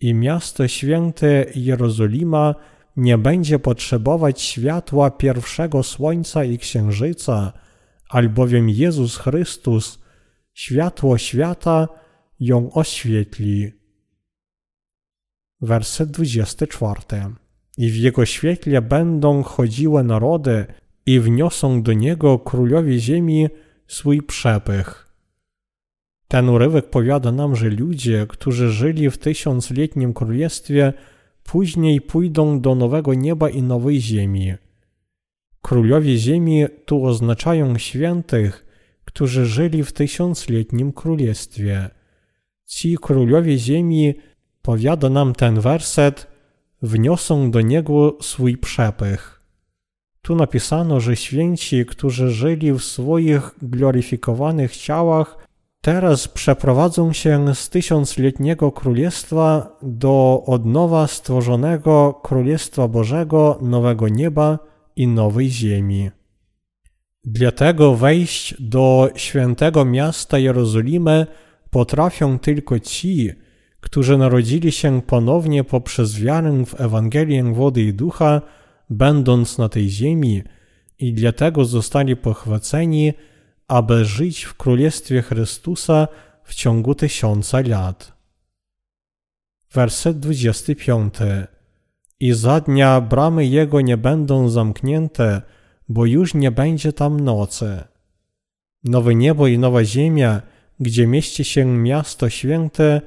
i 0.00 0.14
miasto 0.14 0.68
święte 0.68 1.46
Jerozolima 1.54 2.54
nie 2.96 3.18
będzie 3.18 3.58
potrzebować 3.58 4.40
światła 4.40 5.10
pierwszego 5.10 5.82
słońca 5.82 6.44
i 6.44 6.58
księżyca, 6.58 7.52
albowiem 8.08 8.68
Jezus 8.68 9.16
Chrystus, 9.16 9.98
światło 10.54 11.18
świata, 11.18 11.88
ją 12.40 12.72
oświetli. 12.72 13.72
Werset 15.60 16.10
24. 16.10 17.00
I 17.78 17.90
w 17.90 17.96
Jego 17.96 18.26
świetle 18.26 18.82
będą 18.82 19.42
chodziły 19.42 20.04
narody 20.04 20.66
i 21.06 21.20
wniosą 21.20 21.82
do 21.82 21.92
Niego 21.92 22.38
królowie 22.38 22.98
ziemi 22.98 23.48
swój 23.86 24.22
przepych. 24.22 25.08
Ten 26.28 26.48
urywek 26.48 26.90
powiada 26.90 27.32
nam, 27.32 27.56
że 27.56 27.70
ludzie, 27.70 28.26
którzy 28.28 28.70
żyli 28.70 29.10
w 29.10 29.18
tysiącletnim 29.18 30.14
królestwie, 30.14 30.92
później 31.44 32.00
pójdą 32.00 32.60
do 32.60 32.74
nowego 32.74 33.14
nieba 33.14 33.50
i 33.50 33.62
nowej 33.62 34.00
ziemi. 34.00 34.54
Królowie 35.62 36.16
ziemi 36.16 36.64
tu 36.84 37.04
oznaczają 37.04 37.78
świętych, 37.78 38.66
którzy 39.04 39.46
żyli 39.46 39.84
w 39.84 39.92
tysiącletnim 39.92 40.92
królestwie. 40.92 41.90
Ci 42.64 42.96
królowie 43.02 43.58
ziemi, 43.58 44.14
powiada 44.62 45.08
nam 45.08 45.34
ten 45.34 45.60
werset, 45.60 46.26
wniosą 46.82 47.50
do 47.50 47.60
niego 47.60 48.16
swój 48.20 48.56
przepych. 48.56 49.42
Tu 50.22 50.34
napisano, 50.34 51.00
że 51.00 51.16
święci, 51.16 51.86
którzy 51.86 52.30
żyli 52.30 52.72
w 52.72 52.80
swoich 52.80 53.50
gloryfikowanych 53.62 54.76
ciałach, 54.76 55.48
Teraz 55.80 56.28
przeprowadzą 56.28 57.12
się 57.12 57.54
z 57.54 57.68
tysiącletniego 57.68 58.72
królestwa 58.72 59.76
do 59.82 60.42
od 60.46 60.66
nowa 60.66 61.06
stworzonego 61.06 62.20
Królestwa 62.22 62.88
Bożego, 62.88 63.58
nowego 63.62 64.08
nieba 64.08 64.58
i 64.98 65.06
nowej 65.06 65.50
ziemi. 65.50 66.10
Dlatego 67.24 67.94
wejść 67.94 68.54
do 68.58 69.10
świętego 69.16 69.84
miasta 69.84 70.38
Jerozolimy 70.38 71.26
potrafią 71.70 72.38
tylko 72.38 72.80
ci, 72.80 73.30
którzy 73.80 74.18
narodzili 74.18 74.72
się 74.72 75.02
ponownie 75.02 75.64
poprzez 75.64 76.20
wiarę 76.20 76.64
w 76.66 76.80
Ewangelię 76.80 77.44
wody 77.54 77.82
i 77.82 77.94
ducha, 77.94 78.42
będąc 78.90 79.58
na 79.58 79.68
tej 79.68 79.90
ziemi, 79.90 80.42
i 80.98 81.12
dlatego 81.12 81.64
zostali 81.64 82.16
pochwyceni 82.16 83.12
aby 83.68 84.04
żyć 84.04 84.44
w 84.44 84.54
Królestwie 84.54 85.22
Chrystusa 85.22 86.08
w 86.44 86.54
ciągu 86.54 86.94
tysiąca 86.94 87.60
lat. 87.60 88.12
Werset 89.72 90.18
25. 90.18 91.14
I 92.20 92.32
za 92.32 92.60
dnia 92.60 93.00
bramy 93.00 93.46
Jego 93.46 93.80
nie 93.80 93.96
będą 93.96 94.48
zamknięte, 94.48 95.42
bo 95.88 96.06
już 96.06 96.34
nie 96.34 96.50
będzie 96.50 96.92
tam 96.92 97.20
nocy. 97.20 97.84
Nowe 98.84 99.14
niebo 99.14 99.46
i 99.46 99.58
nowa 99.58 99.84
ziemia, 99.84 100.42
gdzie 100.80 101.06
mieści 101.06 101.44
się 101.44 101.64
miasto 101.64 102.30
święte, 102.30 103.00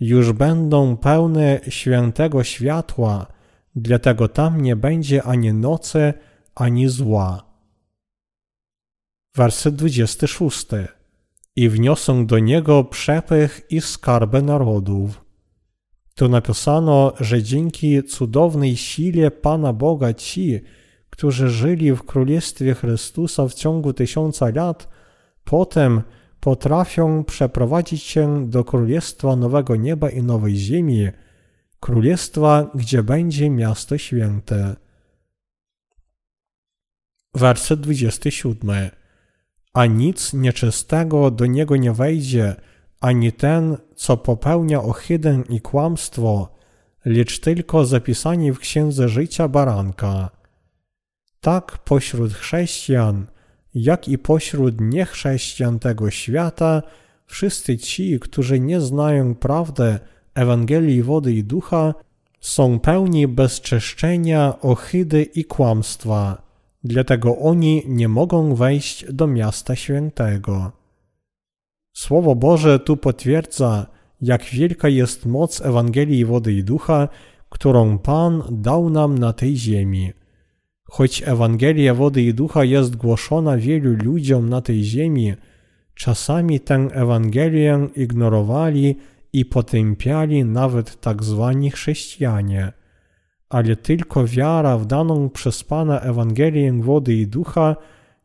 już 0.00 0.32
będą 0.32 0.96
pełne 0.96 1.60
świętego 1.68 2.44
światła, 2.44 3.26
dlatego 3.74 4.28
tam 4.28 4.60
nie 4.60 4.76
będzie 4.76 5.22
ani 5.22 5.52
nocy, 5.52 6.14
ani 6.54 6.88
zła. 6.88 7.44
Werset 9.36 9.74
26. 9.74 10.66
I 11.56 11.68
wniosą 11.68 12.26
do 12.26 12.38
niego 12.38 12.84
przepych 12.84 13.60
i 13.70 13.80
skarby 13.80 14.42
narodów. 14.42 15.27
Tu 16.18 16.28
napisano, 16.28 17.12
że 17.20 17.42
dzięki 17.42 18.02
cudownej 18.02 18.76
sile 18.76 19.30
Pana 19.30 19.72
Boga 19.72 20.14
ci, 20.14 20.60
którzy 21.10 21.48
żyli 21.48 21.92
w 21.92 22.02
Królestwie 22.02 22.74
Chrystusa 22.74 23.48
w 23.48 23.54
ciągu 23.54 23.92
tysiąca 23.92 24.50
lat, 24.54 24.88
potem 25.44 26.02
potrafią 26.40 27.24
przeprowadzić 27.24 28.02
się 28.02 28.50
do 28.50 28.64
Królestwa 28.64 29.36
Nowego 29.36 29.76
Nieba 29.76 30.10
i 30.10 30.22
Nowej 30.22 30.56
Ziemi, 30.56 31.08
Królestwa, 31.80 32.70
gdzie 32.74 33.02
będzie 33.02 33.50
miasto 33.50 33.98
święte. 33.98 34.76
Werset 37.34 37.80
27. 37.80 38.90
A 39.72 39.86
nic 39.86 40.32
nieczystego 40.32 41.30
do 41.30 41.46
niego 41.46 41.76
nie 41.76 41.92
wejdzie, 41.92 42.56
ani 43.00 43.32
ten, 43.32 43.76
co 43.96 44.16
popełnia 44.16 44.82
ohydę 44.82 45.42
i 45.48 45.60
kłamstwo, 45.60 46.48
lecz 47.04 47.40
tylko 47.40 47.84
zapisani 47.84 48.52
w 48.52 48.58
księdze 48.58 49.08
życia 49.08 49.48
baranka. 49.48 50.30
Tak 51.40 51.78
pośród 51.78 52.32
chrześcijan, 52.32 53.26
jak 53.74 54.08
i 54.08 54.18
pośród 54.18 54.80
niechrześcijan 54.80 55.78
tego 55.78 56.10
świata, 56.10 56.82
wszyscy 57.26 57.78
ci, 57.78 58.20
którzy 58.20 58.60
nie 58.60 58.80
znają 58.80 59.34
prawdy 59.34 59.98
Ewangelii 60.34 61.02
wody 61.02 61.32
i 61.32 61.44
ducha, 61.44 61.94
są 62.40 62.78
pełni 62.80 63.28
bezczeszczenia, 63.28 64.60
ohydy 64.60 65.22
i 65.22 65.44
kłamstwa. 65.44 66.42
Dlatego 66.84 67.38
oni 67.38 67.82
nie 67.86 68.08
mogą 68.08 68.54
wejść 68.54 69.12
do 69.12 69.26
miasta 69.26 69.76
świętego. 69.76 70.72
Słowo 71.98 72.34
Boże 72.34 72.78
tu 72.78 72.96
potwierdza, 72.96 73.86
jak 74.20 74.44
wielka 74.44 74.88
jest 74.88 75.26
moc 75.26 75.60
Ewangelii 75.60 76.24
wody 76.24 76.52
i 76.52 76.64
ducha, 76.64 77.08
którą 77.48 77.98
Pan 77.98 78.42
dał 78.50 78.90
nam 78.90 79.18
na 79.18 79.32
tej 79.32 79.56
ziemi. 79.56 80.12
Choć 80.84 81.22
Ewangelia 81.26 81.94
wody 81.94 82.22
i 82.22 82.34
ducha 82.34 82.64
jest 82.64 82.96
głoszona 82.96 83.56
wielu 83.56 83.96
ludziom 84.04 84.48
na 84.48 84.60
tej 84.60 84.84
ziemi, 84.84 85.34
czasami 85.94 86.60
tę 86.60 86.74
Ewangelię 86.92 87.88
ignorowali 87.96 88.96
i 89.32 89.44
potępiali 89.44 90.44
nawet 90.44 91.00
tak 91.00 91.24
zwani 91.24 91.70
chrześcijanie. 91.70 92.72
Ale 93.48 93.76
tylko 93.76 94.24
wiara 94.26 94.78
w 94.78 94.86
daną 94.86 95.30
przez 95.30 95.64
Pana 95.64 96.00
Ewangelię 96.00 96.72
wody 96.82 97.14
i 97.14 97.26
ducha 97.26 97.76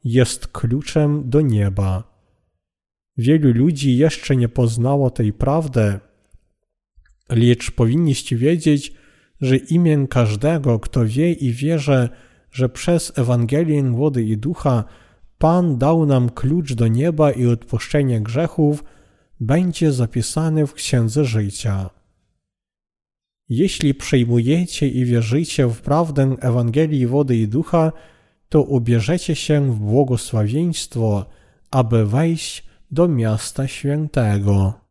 jest 0.03 0.47
kluczem 0.47 1.29
do 1.29 1.41
nieba. 1.41 2.12
Wielu 3.17 3.53
ludzi 3.53 3.97
jeszcze 3.97 4.35
nie 4.35 4.49
poznało 4.49 5.09
tej 5.09 5.33
prawdy, 5.33 5.99
lecz 7.29 7.71
powinniście 7.71 8.35
wiedzieć, 8.35 8.93
że 9.41 9.57
imię 9.57 10.05
każdego, 10.09 10.79
kto 10.79 11.05
wie 11.05 11.33
i 11.33 11.51
wierzy, 11.51 12.09
że 12.51 12.69
przez 12.69 13.17
Ewangelię 13.17 13.83
wody 13.83 14.23
i 14.23 14.37
ducha 14.37 14.83
Pan 15.37 15.77
dał 15.77 16.05
nam 16.05 16.29
klucz 16.29 16.73
do 16.73 16.87
nieba 16.87 17.31
i 17.31 17.45
odpuszczenie 17.45 18.21
grzechów, 18.21 18.83
będzie 19.39 19.91
zapisany 19.91 20.67
w 20.67 20.73
Księdze 20.73 21.25
Życia. 21.25 21.89
Jeśli 23.49 23.93
przyjmujecie 23.93 24.87
i 24.87 25.05
wierzycie 25.05 25.67
w 25.67 25.81
prawdę 25.81 26.35
Ewangelii 26.39 27.07
wody 27.07 27.37
i 27.37 27.47
ducha, 27.47 27.91
to 28.49 28.61
ubierzecie 28.61 29.35
się 29.35 29.71
w 29.71 29.79
błogosławieństwo, 29.79 31.25
aby 31.71 32.05
wejść 32.05 32.63
do 32.93 33.07
miasta 33.07 33.67
świętego. 33.67 34.82